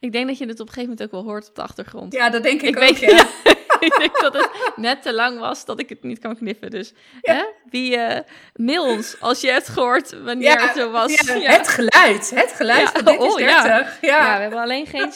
[0.00, 2.12] Ik denk dat je het op een gegeven moment ook wel hoort op de achtergrond.
[2.12, 3.26] Ja, dat denk ik, ik ook, weet ja.
[3.86, 6.70] ik denk dat het net te lang was dat ik het niet kan knippen.
[6.70, 7.44] Dus hè?
[7.70, 8.20] wie eh,
[8.54, 11.16] mail ons als je hebt gehoord wanneer het zo was.
[11.16, 13.62] Het geluid, het geluid van dit is oh, ja.
[13.62, 13.98] 30.
[14.00, 14.16] Ja.
[14.16, 15.12] Ja, we hebben alleen geen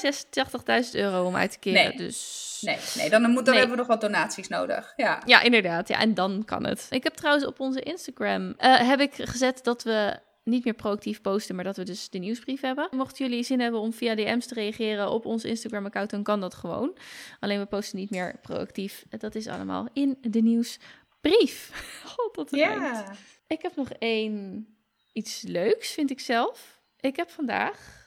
[0.85, 1.89] 86.000 euro om uit te keren.
[1.89, 1.97] Nee.
[1.97, 3.53] Dus Nee, nee, dan, moet, dan Nee.
[3.55, 4.93] hebben we nog wat donaties nodig.
[4.97, 5.23] Ja.
[5.25, 5.89] Ja, inderdaad.
[5.89, 6.87] Ja, en dan kan het.
[6.91, 11.21] Ik heb trouwens op onze Instagram eh, heb ik gezet dat we niet meer proactief
[11.21, 12.89] posten, maar dat we dus de nieuwsbrief hebben.
[12.91, 16.55] Mochten jullie zin hebben om via DM's te reageren op ons Instagram-account, dan kan dat
[16.55, 16.97] gewoon.
[17.41, 19.05] Alleen we posten niet meer proactief.
[19.09, 21.71] Dat is allemaal in de nieuwsbrief.
[22.17, 23.15] God, dat Ja.
[23.47, 24.67] Ik heb nog één
[25.13, 26.81] iets leuks, vind ik zelf.
[27.01, 28.03] Ik heb vandaag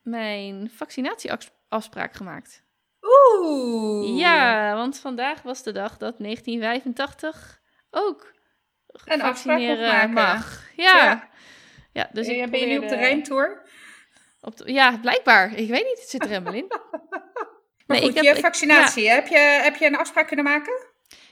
[0.00, 2.64] mijn vaccinatieafspraak gemaakt.
[3.02, 4.18] Oeh.
[4.18, 7.60] Ja, want vandaag was de dag dat 1985
[7.90, 8.32] ook
[9.04, 10.70] Een afspraak mag.
[10.76, 11.04] Ja.
[11.04, 11.28] Ja.
[11.92, 12.08] Ja.
[12.12, 13.62] dus ik ben je nu op de Rijntour?
[14.40, 15.54] op de- ja, blijkbaar.
[15.54, 16.66] Ik weet niet, het zit er helemaal in.
[17.86, 19.08] Maar Nee, goed, ik je heb- ik- vaccinatie.
[19.10, 20.86] Heb, je, heb je een afspraak kunnen maken?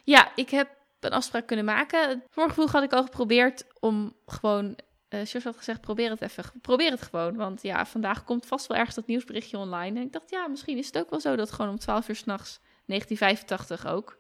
[0.05, 0.69] Ja, ik heb
[1.01, 2.23] een afspraak kunnen maken.
[2.31, 4.79] Vorige vroeg had ik al geprobeerd om gewoon...
[5.09, 6.45] eh Sjors had gezegd, probeer het even.
[6.61, 7.37] Probeer het gewoon.
[7.37, 9.99] Want ja, vandaag komt vast wel ergens dat nieuwsberichtje online.
[9.99, 12.17] En ik dacht, ja, misschien is het ook wel zo dat gewoon om 12 uur
[12.17, 14.19] s'nachts, 1985 ook,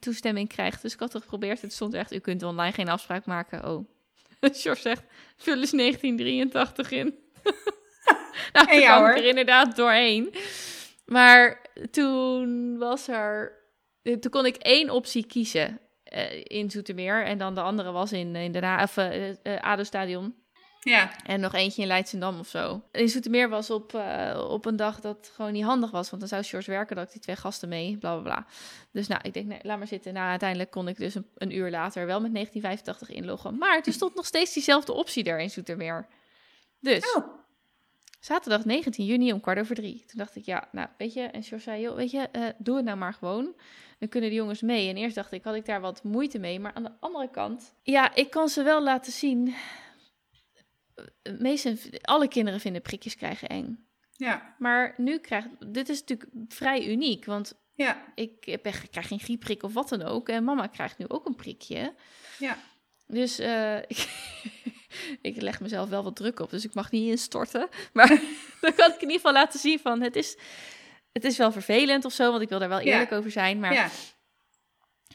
[0.00, 0.82] toestemming krijgt.
[0.82, 1.62] Dus ik had het geprobeerd.
[1.62, 3.68] Het stond echt, u kunt online geen afspraak maken.
[3.70, 3.88] Oh.
[4.60, 5.02] Sjors zegt,
[5.36, 7.18] vul eens 1983 in.
[8.52, 9.14] nou, En ja, kwam hoor.
[9.16, 10.34] er inderdaad doorheen.
[11.06, 13.52] Maar toen was er...
[14.02, 17.24] eh, Toen kon ik één optie kiezen eh, in Zoetermeer.
[17.24, 20.34] En dan de andere was in, in Den Haag, of eh, eh, ADO-stadion.
[20.82, 21.10] Ja.
[21.24, 22.82] En nog eentje in Leidsendam of zo.
[22.92, 26.08] In Zoetermeer was op, eh, op een dag dat gewoon niet handig was.
[26.10, 28.46] Want dan zou George werken, dat ik die twee gasten mee, bla bla bla.
[28.92, 30.12] Dus nou, ik denk, nee, laat maar zitten.
[30.12, 33.58] Nou, uiteindelijk kon ik dus een, een uur later wel met 1985 inloggen.
[33.58, 36.06] Maar toen stond nog steeds diezelfde optie er in Zoetermeer.
[36.80, 37.24] Dus Oh.
[38.20, 40.04] zaterdag 19 juni om kwart over drie.
[40.06, 42.76] Toen dacht ik, ja, nou, weet je, en George zei, joh, weet je, eh, doe
[42.76, 43.54] het nou maar gewoon.
[43.98, 44.88] Dan kunnen de jongens mee.
[44.88, 46.60] En eerst dacht ik, had ik daar wat moeite mee.
[46.60, 49.54] Maar aan de andere kant, ja, ik kan ze wel laten zien.
[51.38, 53.88] Meeste, alle kinderen vinden prikjes krijgen eng.
[54.16, 54.54] Ja.
[54.58, 58.04] Maar nu krijgt, dit is natuurlijk vrij uniek, want Ja.
[58.14, 60.28] ik, heb, echt- ik krijg geen griepprik of wat dan ook.
[60.28, 61.94] En mama krijgt nu ook een prikje.
[62.38, 62.56] Ja.
[63.06, 64.08] Dus eh, ik,
[65.22, 67.68] ik leg mezelf wel wat druk op, dus ik mag niet instorten.
[67.92, 68.08] Maar
[68.60, 70.38] dan kan ik in ieder geval laten zien van het is,
[71.12, 72.84] het is wel vervelend of zo, want ik wil daar wel Ja.
[72.92, 73.58] eerlijk over zijn.
[73.60, 73.88] Maar ja,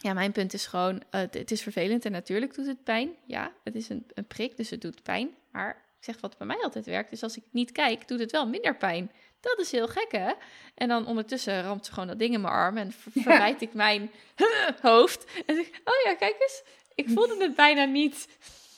[0.01, 0.13] Ja.
[0.13, 3.09] mijn punt is gewoon, eh, het, het is vervelend en natuurlijk doet het pijn.
[3.25, 5.29] Ja, het is een, een prik, dus het doet pijn.
[5.51, 5.69] Maar
[5.99, 8.47] ik zeg wat bij mij altijd werkt, is als ik niet kijk, doet het wel
[8.47, 9.11] minder pijn.
[9.39, 10.31] Dat is heel gek, hè?
[10.75, 13.21] En dan ondertussen ramt ze gewoon dat ding in mijn arm en ver- Ja.
[13.21, 14.11] verwijt ik mijn
[14.81, 15.25] hoofd.
[15.45, 16.63] En zeg ik, oh ja, kijk eens,
[16.95, 18.27] ik voelde het bijna niet.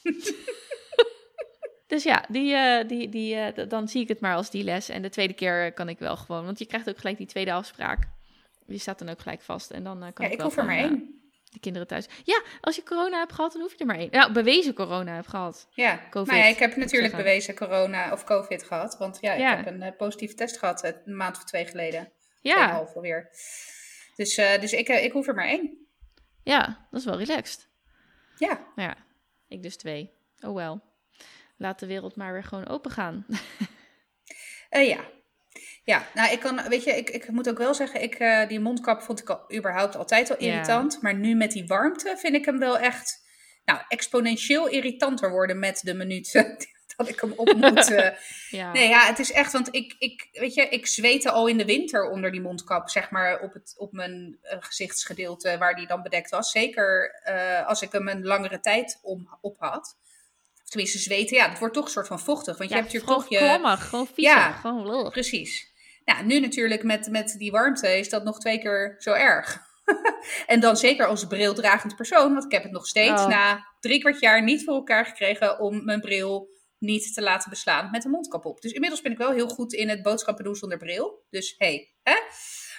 [1.87, 4.89] dus ja, die, eh, die, die, eh, dan zie ik het maar als die les.
[4.89, 7.51] En de tweede keer kan ik wel gewoon, want je krijgt ook gelijk die tweede
[7.53, 8.07] afspraak.
[8.67, 9.71] Die staat dan ook gelijk vast.
[9.71, 11.21] En dan eh, kan Ja, ik ik wel hoef er maar eh, één.
[11.51, 12.05] de kinderen thuis.
[12.23, 14.07] Ja, als je corona hebt gehad, dan hoef je er maar één.
[14.11, 15.67] Ja, bewezen corona hebt gehad.
[15.71, 15.99] Ja.
[16.09, 17.17] COVID, nou ja, ik heb natuurlijk zeggen.
[17.17, 18.97] bewezen corona of covid gehad.
[18.97, 19.57] Want ja, Ja.
[19.57, 22.11] ik heb een eh, positieve test gehad eh, een maand of twee geleden.
[22.41, 23.29] Ja, Tweeënhalf alweer.
[24.15, 25.87] Dus, eh, dus ik, ik hoef er maar één.
[26.43, 27.67] ja, dat is wel relaxed.
[28.37, 28.65] Ja.
[28.75, 28.95] Maar ja,
[29.47, 30.13] ik dus twee.
[30.39, 30.81] Oh wel.
[31.57, 33.25] Laat de wereld maar weer gewoon open gaan.
[34.69, 34.99] Eh, ja.
[35.87, 38.59] Ja, nou, ik kan, weet je, ik, ik moet ook wel zeggen, ik, eh, die
[38.59, 40.51] mondkap vond ik al, überhaupt altijd al Ja.
[40.51, 41.01] irritant.
[41.01, 43.23] Maar nu met die warmte vind ik hem wel echt,
[43.65, 46.57] nou, exponentieel irritanter worden met de minuten
[46.95, 47.91] dat ik hem op moet.
[47.91, 48.09] eh.
[48.49, 48.71] ja.
[48.71, 51.65] Nee, ja, het is echt, want ik, ik, weet je, ik zweette al in de
[51.65, 56.01] winter onder die mondkap, zeg maar, op, het, op mijn eh, gezichtsgedeelte waar die dan
[56.01, 56.51] bedekt was.
[56.51, 57.21] Zeker
[57.65, 59.97] als ik hem een langere tijd om, op had.
[60.63, 62.57] Of tenminste, zweten, ja, het wordt toch een soort van vochtig.
[62.57, 63.37] Want je hebt hier toch je...
[63.77, 64.25] gewoon vies.
[64.25, 64.51] Ja.
[64.51, 65.09] Gewoon lul.
[65.09, 65.75] Precies.
[66.13, 69.59] Nou, nu natuurlijk met, met die warmte is dat nog twee keer zo erg.
[70.47, 73.27] en dan zeker als brildragend persoon, want ik heb het nog steeds Oh.
[73.27, 77.91] na drie kwart jaar niet voor elkaar gekregen om mijn bril niet te laten beslaan
[77.91, 78.61] met een mondkap op.
[78.61, 81.25] Dus inmiddels ben ik wel heel goed in het boodschappen doen zonder bril.
[81.29, 82.15] Dus hey, hè?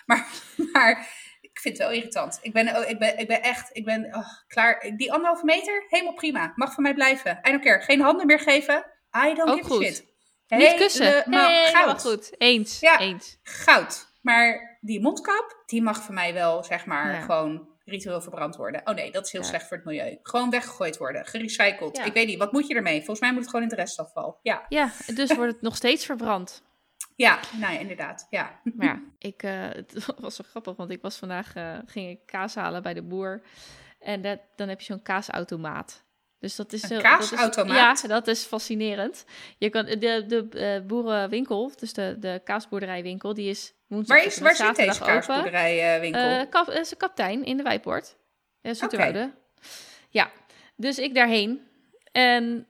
[0.07, 0.27] Maar,
[0.73, 1.09] maar
[1.41, 2.39] ik vind het wel irritant.
[2.43, 4.93] Ik ben, oh, ik ben, ik ben echt, ik ben oh, klaar.
[4.97, 6.53] Die anderhalve meter, helemaal prima.
[6.55, 7.39] Mag van mij blijven.
[7.49, 7.83] I don't care.
[7.83, 8.85] Geen handen meer geven.
[9.27, 9.83] I don't Ook give goed.
[9.83, 10.08] a shit.
[10.49, 11.07] Niet kussen.
[11.07, 12.35] Helemaal Nee, goud goed.
[12.39, 12.81] Eens.
[12.81, 12.99] Ja.
[12.99, 13.39] Eens.
[13.43, 14.07] goud.
[14.23, 17.21] Maar die mondkap, die mag voor mij wel, zeg maar, Ja.
[17.21, 18.81] gewoon ritueel verbrand worden.
[18.85, 19.47] Oh nee, dat is heel Ja.
[19.47, 20.19] slecht voor het milieu.
[20.23, 21.97] Gewoon weggegooid worden, gerecycled.
[21.97, 22.05] Ja.
[22.05, 22.97] Ik weet niet, wat moet je ermee?
[22.99, 24.39] Volgens mij moet het gewoon in het restafval.
[24.43, 26.63] Ja, Ja, dus wordt het nog steeds verbrand.
[27.17, 28.27] ja nou ja, inderdaad.
[28.31, 28.61] Ja.
[28.75, 32.27] Maar ja, ik, eh, het was zo grappig, want ik was vandaag, eh, ging ik
[32.27, 33.43] kaas halen bij de boer.
[33.99, 36.05] En dat, dan heb je zo'n kaasautomaat.
[36.41, 37.77] Dus dat is Een kaasautomaat?
[37.77, 39.25] Dat is, ja, dat is fascinerend.
[39.59, 44.39] Je kan, de de eh, boerenwinkel, dus de, de kaasboerderijwinkel, die is woensdag Waar, is,
[44.39, 46.49] waar zit deze kaasboerderijwinkel?
[46.49, 48.17] Kap, een kaptein in de Wijpoort.
[48.61, 49.31] Ja, Zoeterwoude.
[50.09, 50.31] Ja,
[50.77, 51.67] dus ik daarheen.
[52.13, 52.67] En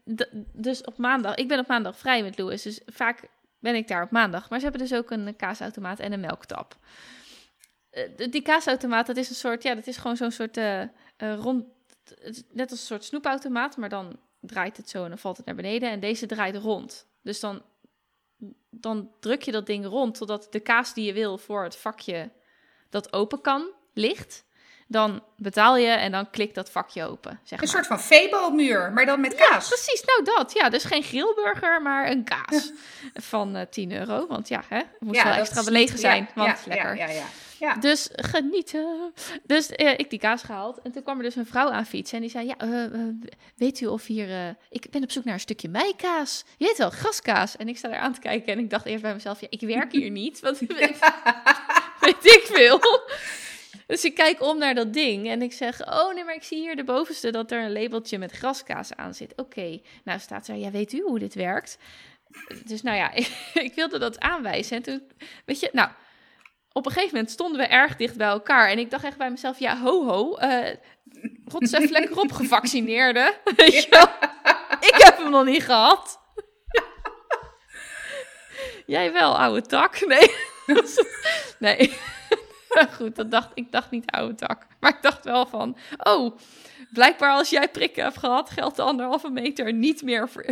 [0.53, 3.21] dus op maandag, ik ben op maandag vrij met Louis, dus vaak
[3.59, 4.51] ben ik daar op maandag.
[4.51, 6.77] Maar ze hebben dus ook een kaasautomaat en een melktap.
[7.91, 10.59] Eh, die kaasautomaat, dat is een soort, ja, dat is gewoon zo'n soort
[11.19, 11.65] rond,
[12.53, 15.55] net als een soort snoepautomaat, maar dan draait het zo en dan valt het naar
[15.55, 15.91] beneden.
[15.91, 17.07] En deze draait rond.
[17.23, 17.63] Dus dan,
[18.71, 22.31] dan druk je dat ding rond totdat de kaas die je wil voor het vakje
[22.91, 24.47] dat open kan, ligt.
[24.91, 27.41] Dan betaal je en dan klikt dat vakje open.
[27.43, 27.69] Zeg Een maar.
[27.69, 29.69] soort van Febo-muur, maar dan met kaas.
[29.69, 30.53] Precies, nou dat.
[30.53, 32.73] Ja, dus geen grillburger, maar een kaas
[33.15, 34.27] van eh 10 euro.
[34.27, 36.97] Want ja, hè, het moet wel extra belegen zijn, ja, want ja, lekker.
[36.97, 37.27] Ja, ja, ja.
[37.59, 37.75] Ja.
[37.75, 39.13] Dus genieten.
[39.47, 40.81] Dus eh, ik die kaas gehaald.
[40.83, 42.17] En toen kwam er dus een vrouw aan fietsen.
[42.17, 42.93] En die zei, ja, eh, eh,
[43.57, 44.57] weet u of hier...
[44.71, 46.45] ik ben op zoek naar een stukje meikaas.
[46.57, 47.57] Je weet wel, graskaas.
[47.57, 48.53] En ik sta daar aan te kijken.
[48.53, 50.41] En ik dacht eerst bij mezelf, ja, ik werk hier niet.
[50.41, 50.59] Weet,
[52.01, 52.81] weet ik veel.
[53.87, 55.29] Dus ik kijk om naar dat ding.
[55.29, 57.31] En ik zeg, oh nee, maar ik zie hier de bovenste...
[57.31, 59.33] dat er een labeltje met graskaas aan zit.
[59.37, 59.81] Oké.
[60.05, 61.79] Nou staat er, ja, weet u hoe dit werkt?
[62.65, 63.29] Dus nou ja, ik,
[63.69, 64.77] ik wilde dat aanwijzen.
[64.77, 65.03] En toen,
[65.45, 65.89] weet je, nou
[66.73, 68.69] op een gegeven moment stonden we erg dicht bij elkaar.
[68.69, 70.75] En ik dacht echt bij mezelf, ja, ho ho, eh
[71.45, 73.35] rot eens even lekker op gevaccineerde.
[74.81, 76.21] Ik heb hem nog niet gehad.
[78.87, 80.07] Jij wel, oude tak?
[80.07, 80.35] Nee.
[81.59, 81.93] nee.
[82.97, 84.67] Goed, dat dacht, ik dacht niet oude tak.
[84.81, 86.39] Maar ik dacht wel van, oh,
[86.93, 90.45] blijkbaar als jij prikken hebt gehad, geldt de anderhalve meter niet meer voor,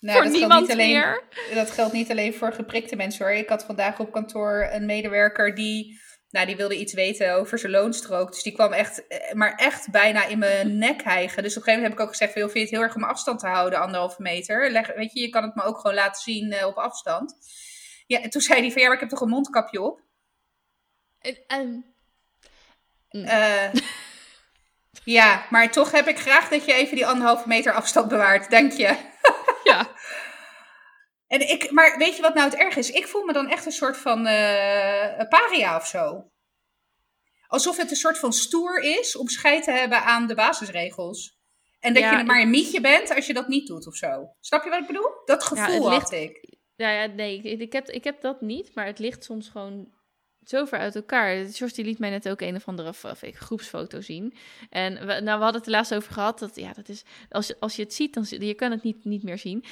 [0.00, 1.22] Nou, voor dat geldt niemand niet alleen, meer.
[1.54, 3.34] Dat geldt niet alleen voor geprikte mensen hoor.
[3.34, 7.72] Ik had vandaag op kantoor een medewerker die, nou, die wilde iets weten over zijn
[7.72, 8.32] loonstrook.
[8.32, 11.42] Dus die kwam echt, eh, maar echt bijna in mijn nek hijgen.
[11.42, 12.94] Dus op een gegeven moment heb ik ook gezegd, van, vind je het heel erg
[12.94, 14.70] om afstand te houden, anderhalve meter?
[14.70, 17.34] Leg, weet je, je kan het me ook gewoon laten zien eh, op afstand.
[18.06, 20.00] Ja, en toen zei hij van, ja, maar ik heb toch een mondkapje op?
[21.18, 21.94] En, en-
[23.08, 23.72] Eh,
[25.18, 28.72] ja, maar toch heb ik graag dat je even die anderhalve meter afstand bewaart, denk
[28.72, 28.96] je?
[29.68, 29.94] ja,
[31.26, 32.90] En ik, maar weet je wat nou het erg is?
[32.90, 36.30] Ik voel me dan echt een soort van eh, paria of zo.
[37.46, 41.36] Alsof het een soort van stoer is om scheid te hebben aan de basisregels.
[41.80, 44.34] En dat Ja, je maar een mietje bent als je dat niet doet of zo.
[44.40, 45.10] Snap je wat ik bedoel?
[45.24, 46.56] Dat gevoel had ligt- ik.
[46.76, 49.92] Ja, ja nee, ik, ik, heb, ik heb dat niet, maar het ligt soms gewoon
[50.48, 51.34] zo ver uit elkaar.
[51.46, 54.34] George die liet mij net ook een of andere of, of ik, groepsfoto zien.
[54.70, 56.38] En we, nou, we hadden het er laatst over gehad.
[56.38, 59.04] Dat, ja, dat is, als, je- als je het ziet, dan je kan het niet,
[59.04, 59.64] niet meer zien.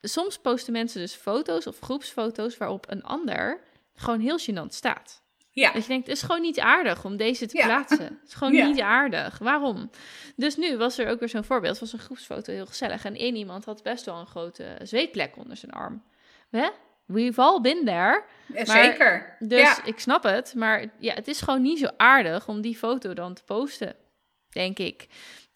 [0.00, 3.60] Soms posten mensen dus foto's of groepsfoto's waarop een ander
[3.94, 5.22] gewoon heel gênant staat.
[5.50, 7.64] Ja, Dat je denkt, het is gewoon niet aardig om deze te Ja.
[7.64, 8.04] plaatsen.
[8.04, 8.66] Het is gewoon Ja.
[8.66, 9.38] niet aardig.
[9.38, 9.90] Waarom?
[10.36, 11.72] Dus nu was er ook weer zo'n voorbeeld.
[11.72, 13.04] Het was een groepsfoto, heel gezellig.
[13.04, 16.02] En één iemand had best wel een grote zweetplek onder zijn arm.
[16.50, 16.68] Hè?
[17.08, 18.24] We've all been there.
[18.54, 19.36] eh, maar- zeker.
[19.38, 19.84] Dus ja.
[19.84, 20.54] ik snap het.
[20.54, 23.96] Maar ja, het is gewoon niet zo aardig om die foto dan te posten.
[24.50, 25.06] Denk ik.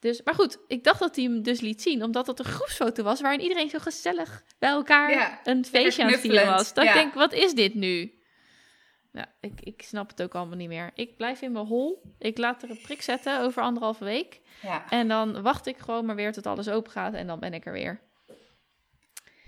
[0.00, 2.03] Dus, maar goed, ik dacht dat hij hem dus liet zien.
[2.05, 6.11] Omdat het een groepsfoto was waarin iedereen zo gezellig bij elkaar Ja, een feestje aan
[6.11, 6.74] het vieren was.
[6.74, 6.90] Dat ja.
[6.90, 8.12] ik denk, wat is dit nu?
[9.12, 10.90] Ja, ik, ik snap het ook allemaal niet meer.
[10.94, 12.03] Ik blijf in mijn hol.
[12.18, 14.40] Ik laat er een prik zetten over anderhalve week.
[14.62, 14.90] ja.
[14.90, 17.14] En dan wacht ik gewoon maar weer tot alles open gaat.
[17.14, 18.00] En dan ben ik er weer.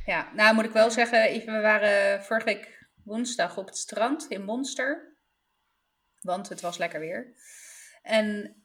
[0.04, 4.44] Ja, nou moet ik wel zeggen, we waren vorige week woensdag op het strand in
[4.44, 5.16] Monster.
[6.20, 7.34] Want het was lekker weer.
[8.02, 8.56] En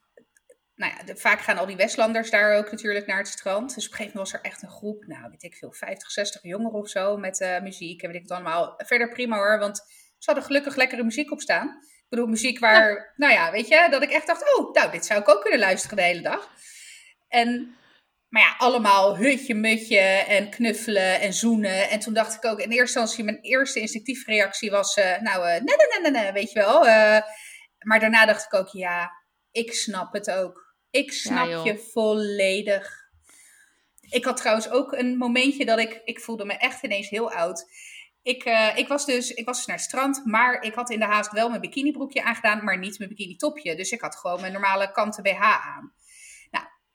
[0.76, 3.76] nou ja, de- vaak gaan al die Westlanders daar ook natuurlijk naar het strand.
[3.76, 6.12] Dus op een gegeven moment was er echt een groep, nou weet ik veel, 50,
[6.12, 8.74] 60 jongeren of zo met eh, muziek en weet ik het allemaal.
[8.78, 9.78] Verder prima hoor, want
[10.18, 11.68] ze hadden gelukkig lekkere muziek op staan.
[11.68, 15.06] Ik bedoel, muziek waar, nou ja, weet je, dat ik echt dacht, oh, nou, dit
[15.06, 16.52] zou ik ook kunnen luisteren de hele dag.
[17.28, 17.76] En
[18.30, 21.90] maar ja, allemaal hutje, mutje en knuffelen en zoenen.
[21.90, 25.48] En toen dacht ik ook in eerste instantie, mijn eerste instinctieve reactie was, eh, nou,
[25.48, 26.88] eh, nee, nee, nee, nee, weet je wel.
[26.88, 27.22] eh.
[27.80, 29.12] maar daarna dacht ik ook, ja,
[29.52, 30.76] ik snap het ook.
[30.90, 32.98] Ik snap je volledig.
[34.10, 37.66] Ik had trouwens ook een momentje dat ik, ik voelde me echt ineens heel oud.
[38.22, 38.44] Ik,
[38.76, 41.32] ik, was dus, ik was dus naar het strand, maar ik had in de haast
[41.32, 43.76] wel mijn bikinibroekje aangedaan, maar niet mijn bikini topje.
[43.76, 45.94] Dus ik had gewoon mijn normale kanten BH aan.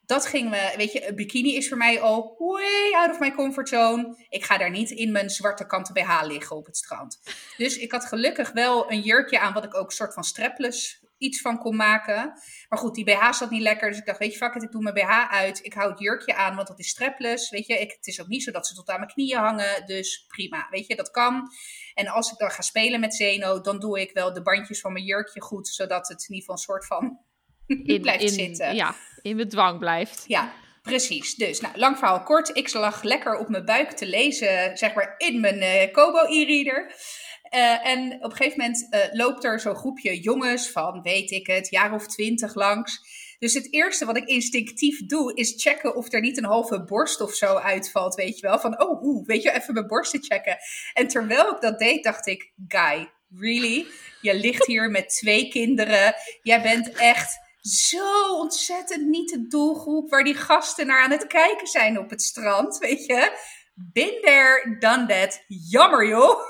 [0.06, 3.32] Dat ging me, weet je, een bikini is voor mij al way out of my
[3.32, 4.26] comfort zone.
[4.28, 7.20] Ik ga daar niet in mijn zwarte kanten BH liggen op het strand.
[7.56, 11.02] Dus ik had gelukkig wel een jurkje aan, wat ik ook een soort van strapless
[11.18, 12.32] iets van kon maken.
[12.68, 13.88] Maar goed, die BH zat niet lekker.
[13.88, 15.64] Dus ik dacht, weet je, fuck it, ik doe mijn BH uit.
[15.64, 17.50] Ik hou het jurkje aan, want dat is strapless.
[17.50, 19.86] Weet je, ik, het is ook niet zo dat ze tot aan mijn knieën hangen.
[19.86, 21.50] Dus prima, weet je, dat kan.
[21.94, 24.92] En als ik dan ga spelen met Zeno, dan doe ik wel de bandjes van
[24.92, 25.68] mijn jurkje goed.
[25.68, 27.18] Zodat het in ieder geval een soort van
[27.92, 28.74] In, blijft in, zitten.
[28.74, 30.24] Ja, in bedwang blijft.
[30.26, 30.52] Ja,
[30.82, 31.34] precies.
[31.34, 32.56] Dus, nou, lang verhaal kort.
[32.56, 36.94] Ik lag lekker op mijn buik te lezen, zeg maar, in mijn eh, Kobo e-reader.
[37.42, 41.46] Eh, en op een gegeven moment eh, loopt er zo'n groepje jongens van, weet ik
[41.46, 43.00] het, jaar of twintig langs.
[43.38, 47.20] Dus het eerste wat ik instinctief doe, is checken of er niet een halve borst
[47.20, 48.58] of zo uitvalt, weet je wel.
[48.58, 50.56] Van, oh, oeh, weet je, even mijn borsten checken.
[50.92, 53.86] En terwijl ik dat deed, dacht ik, guy, really?
[54.20, 56.14] Je ligt hier met twee kinderen.
[56.42, 61.66] Jij bent echt zo ontzettend niet de doelgroep waar die gasten naar aan het kijken
[61.66, 63.38] zijn op het strand, weet je.
[63.74, 65.44] Been there, done that.
[65.46, 66.38] Jammer joh.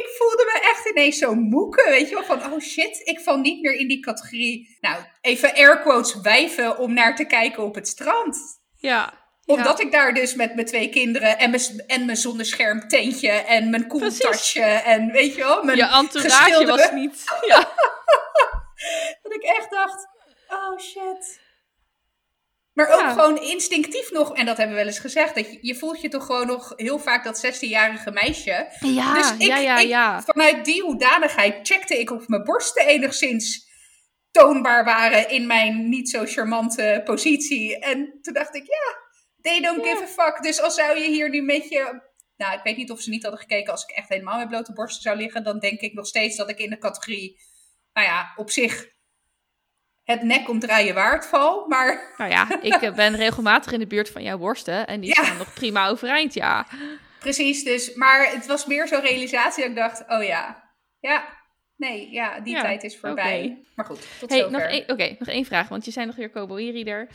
[0.00, 3.36] ik voelde me echt ineens zo moeke, weet je wel, van oh shit, ik val
[3.36, 7.74] niet meer in die categorie, nou, even air quotes wijven om naar te kijken op
[7.74, 8.38] het strand.
[8.76, 9.24] Ja.
[9.44, 13.70] Omdat ik daar dus met mijn twee kinderen en mijn, en mijn zonnescherm tentje en
[13.70, 17.24] mijn koeltasje en weet je wel, mijn Je entourage was niet...
[17.46, 17.68] Ja.
[19.22, 20.08] Dat ik echt dacht,
[20.48, 21.40] oh shit.
[22.72, 23.12] Maar ook Ja.
[23.12, 26.08] gewoon instinctief nog, en dat hebben we wel eens gezegd, dat je, je voelt je
[26.08, 28.68] toch gewoon nog heel vaak dat 16-jarige meisje.
[28.80, 30.24] Ja, Dus ik- ja, ja, ik-.
[30.24, 33.64] Vanuit die hoedanigheid checkte ik of mijn borsten enigszins
[34.30, 37.78] toonbaar waren in mijn niet zo charmante positie.
[37.78, 38.96] En toen dacht ik, ja,
[39.40, 40.42] they don't give a fuck.
[40.42, 42.04] Dus als zou je hier nu met je...
[42.36, 44.72] Nou, ik weet niet of ze niet hadden gekeken als ik echt helemaal met blote
[44.72, 45.44] borsten zou liggen.
[45.44, 47.40] Dan denk ik nog steeds dat ik in de categorie,
[47.96, 48.86] nou ja, op zich
[50.04, 51.66] het nek omdraaien waard val.
[51.68, 55.14] Maar Nou ja, ik eh, ben regelmatig in de buurt van jouw worsten en die
[55.16, 55.24] Ja.
[55.24, 56.66] staan nog prima overeind, ja.
[57.18, 57.94] precies, dus...
[57.94, 60.70] Maar het was meer zo'n realisatie dat ik dacht, oh ja,
[61.00, 61.34] ja...
[61.76, 63.44] Nee, ja, die Ja, tijd is voorbij.
[63.44, 63.68] oké.
[63.74, 64.52] Maar goed, tot Hey, zover.
[64.58, 67.08] nog één, oké, nog één vraag, want je zei nog weer Kobo e-reader.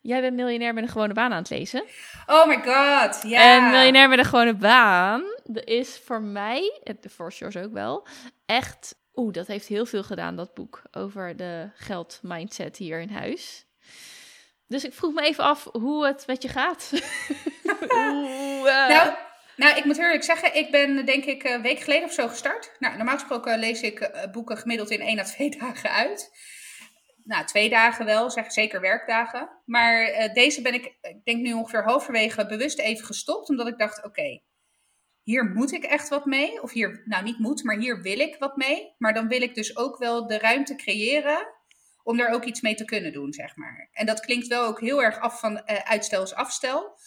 [0.00, 1.84] Jij bent miljonair met een gewone baan aan het lezen.
[2.26, 3.56] Oh my god, ja.
[3.56, 8.06] En miljonair met een gewone baan dat is voor mij, voor Sjors ook wel,
[8.46, 8.94] echt...
[9.14, 13.66] Oeh, dat heeft heel veel gedaan, dat boek, over de geldmindset hier in huis.
[14.66, 16.90] Dus ik vroeg me even af hoe het met je gaat.
[17.88, 19.14] Hoe, eh, Nou,
[19.56, 22.72] nou, ik moet eerlijk zeggen, ik ben denk ik een week geleden of zo gestart.
[22.78, 26.30] Nou, normaal gesproken lees ik eh, boeken gemiddeld in één à twee dagen uit.
[27.24, 29.48] Nou, twee dagen wel, zeg zeker werkdagen.
[29.64, 33.48] Maar eh, deze ben ik, ik denk nu ongeveer halverwege bewust even gestopt.
[33.48, 34.40] Omdat ik dacht, oké,
[35.30, 36.62] hier moet ik echt wat mee.
[36.62, 38.94] Of hier, nou niet moet, maar hier wil ik wat mee.
[38.98, 41.46] Maar dan wil ik dus ook wel de ruimte creëren
[42.02, 43.88] om daar ook iets mee te kunnen doen, zeg maar.
[43.92, 46.98] En dat klinkt wel ook heel erg af van eh, uitstel is afstel.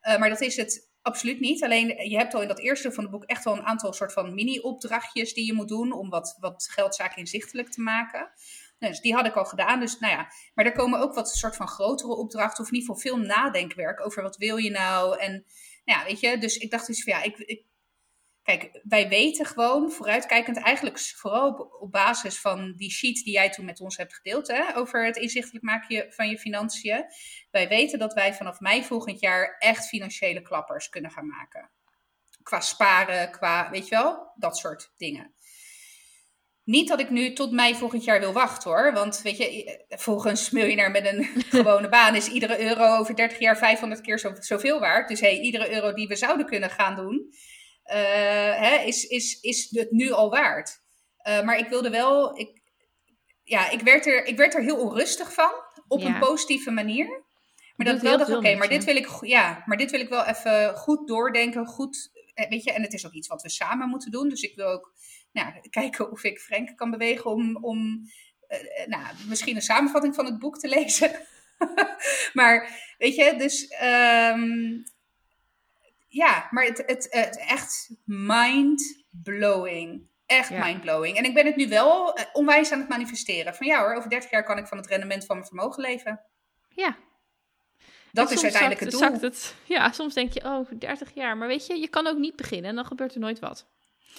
[0.00, 1.64] Eh, maar dat is het absoluut niet.
[1.64, 4.12] Alleen je hebt al in dat eerste van het boek echt wel een aantal soort
[4.12, 8.30] van mini-opdrachtjes die je moet doen om wat, wat geldzaken inzichtelijk te maken.
[8.78, 9.80] Nou, dus die had ik al gedaan.
[9.80, 12.94] Dus nou ja, maar er komen ook wat soort van grotere opdrachten, of in ieder
[12.94, 15.18] geval veel nadenkwerk over wat wil je nou.
[15.18, 15.32] En
[15.84, 17.64] nou ja, weet je, dus ik dacht dus van ja, ik
[18.42, 23.64] Kijk, wij weten gewoon, vooruitkijkend, eigenlijk vooral op, basis van die sheet die jij toen
[23.64, 27.04] met ons hebt gedeeld, hè, over het inzichtelijk maken van je financiën.
[27.50, 31.70] Wij weten dat wij vanaf mei volgend jaar echt financiële klappers kunnen gaan maken.
[32.42, 35.34] Qua sparen, qua, weet je wel, dat soort dingen.
[36.64, 38.92] Niet dat ik nu tot mei volgend jaar wil wachten hoor.
[38.92, 41.24] Want weet je, volgens miljonair met een
[41.58, 45.08] gewone baan is iedere euro over 30 jaar 500 keer zo, zoveel waard.
[45.08, 47.32] Dus hey, iedere euro die we zouden kunnen gaan doen,
[47.82, 50.80] hè, is, is, is het nu al waard.
[51.28, 52.60] Uh, maar ik wilde wel, ik,
[53.42, 55.52] ja, ik werd, er, ik werd er heel onrustig van.
[55.88, 56.06] Op Ja.
[56.06, 57.06] een positieve manier.
[57.76, 60.08] Maar Doet dat wel dacht, oké, maar dit wil ik, ja, maar dit wil ik
[60.08, 63.48] wel even goed doordenken, goed, eh, weet je, en het is ook iets wat we
[63.48, 64.28] samen moeten doen.
[64.28, 64.94] Dus ik wil ook,
[65.32, 68.02] nou, kijken of ik Frank kan bewegen om, om
[68.46, 71.10] eh, nou, misschien een samenvatting van het boek te lezen.
[72.32, 74.82] maar, weet je, dus, ehm,
[76.12, 80.10] ja, maar het, het, het echt mind-blowing.
[80.26, 80.64] Echt Ja.
[80.64, 81.16] mind-blowing.
[81.16, 83.54] En ik ben het nu wel eh, onwijs aan het manifesteren.
[83.54, 86.20] Van ja hoor, over 30 jaar kan ik van het rendement van mijn vermogen leven.
[86.68, 86.96] Ja.
[88.12, 89.00] Dat En is uiteindelijk het doel.
[89.00, 89.54] zakt het.
[89.64, 91.36] Ja, soms denk je, oh, 30 jaar.
[91.36, 93.66] Maar weet je, je kan ook niet beginnen en dan gebeurt er nooit wat.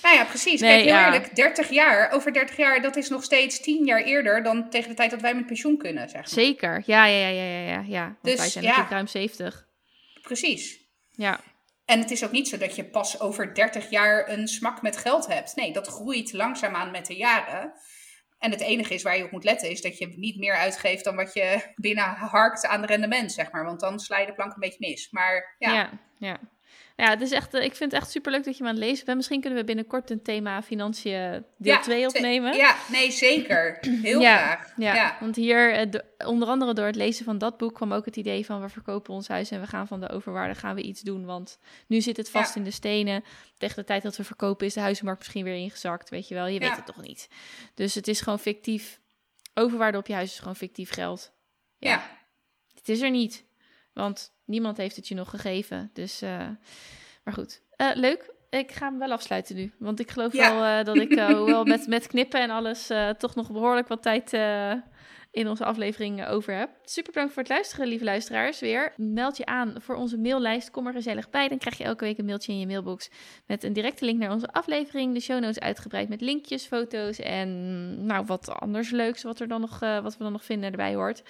[0.01, 0.61] Nou ja, precies.
[0.61, 1.05] Nee, Kijk, heel ja.
[1.05, 4.89] eerlijk, 30 jaar, over 30 jaar, dat is nog steeds 10 jaar eerder dan tegen
[4.89, 6.29] de tijd dat wij met pensioen kunnen, zeg maar.
[6.29, 6.83] Zeker.
[6.85, 7.83] Ja, ja, ja, ja, ja, ja.
[7.87, 8.03] ja.
[8.03, 8.69] Want Dus, wij zijn ja.
[8.69, 9.67] natuurlijk ruim 70.
[10.21, 10.79] Precies.
[11.11, 11.39] Ja.
[11.85, 14.97] En het is ook niet zo dat je pas over 30 jaar een smak met
[14.97, 15.55] geld hebt.
[15.55, 17.73] Nee, dat groeit langzaamaan met de jaren.
[18.39, 21.03] En het enige is waar je op moet letten, is dat je niet meer uitgeeft
[21.03, 23.65] dan wat je binnen harkt aan rendement, zeg maar.
[23.65, 25.11] Want dan sla je de plank een beetje mis.
[25.11, 26.39] Maar Ja, ja.
[26.95, 28.83] Ja, het is echt, eh, ik vind het echt superleuk dat je me aan het
[28.83, 29.17] lezen bent.
[29.17, 31.11] Misschien kunnen we binnenkort een thema financiën
[31.57, 32.55] deel Ja, 2 twee- opnemen.
[32.55, 33.77] Ja, nee, zeker.
[34.01, 34.73] Heel Ja, graag.
[34.77, 35.17] Ja, Ja.
[35.19, 38.15] want hier, eh, de- onder andere door het lezen van dat boek, kwam ook het
[38.15, 41.01] idee van we verkopen ons huis en we gaan van de overwaarde gaan we iets
[41.01, 41.25] doen.
[41.25, 43.23] Want nu zit het vast in de stenen.
[43.57, 46.47] Tegen de tijd dat we verkopen is de huizenmarkt misschien weer ingezakt, weet je wel.
[46.47, 47.27] Je weet het toch niet.
[47.73, 48.99] Dus het is gewoon fictief.
[49.53, 51.31] Overwaarde op je huis is gewoon fictief geld.
[51.77, 52.21] ja.
[52.75, 53.43] Het is er niet,
[53.93, 55.89] want niemand heeft het je nog gegeven.
[55.93, 56.47] Dus, eh,
[57.23, 57.61] maar goed.
[57.75, 58.31] Eh, leuk.
[58.49, 59.73] Ik ga hem wel afsluiten nu.
[59.79, 60.53] Want ik geloof Ja.
[60.55, 64.33] wel eh, dat ik, hoewel met, met knippen en alles, toch nog behoorlijk wat tijd
[65.31, 66.69] in onze aflevering over heb.
[66.83, 68.59] Super bedankt voor het luisteren, lieve luisteraars.
[68.59, 70.71] Weer meld je aan voor onze maillijst.
[70.71, 71.47] Kom er gezellig bij.
[71.47, 73.09] Dan krijg je elke week een mailtje in je mailbox
[73.47, 75.13] met een directe link naar onze aflevering.
[75.13, 79.61] De show notes uitgebreid met linkjes, foto's en nou wat anders leuks wat, er dan
[79.61, 81.23] nog, wat we dan nog vinden erbij hoort.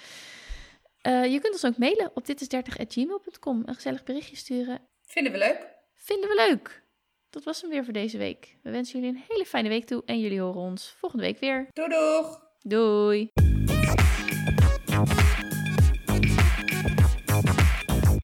[1.06, 3.62] Uh, je kunt ons ook mailen op ditis30.gmail.com.
[3.64, 4.80] Een gezellig berichtje sturen.
[5.02, 5.68] Vinden we leuk.
[5.94, 6.82] Vinden we leuk.
[7.30, 8.56] Dat was hem weer voor deze week.
[8.62, 11.68] We wensen jullie een hele fijne week toe en jullie horen ons volgende week weer.
[11.72, 12.40] Doei doeg!
[12.60, 13.32] Doei!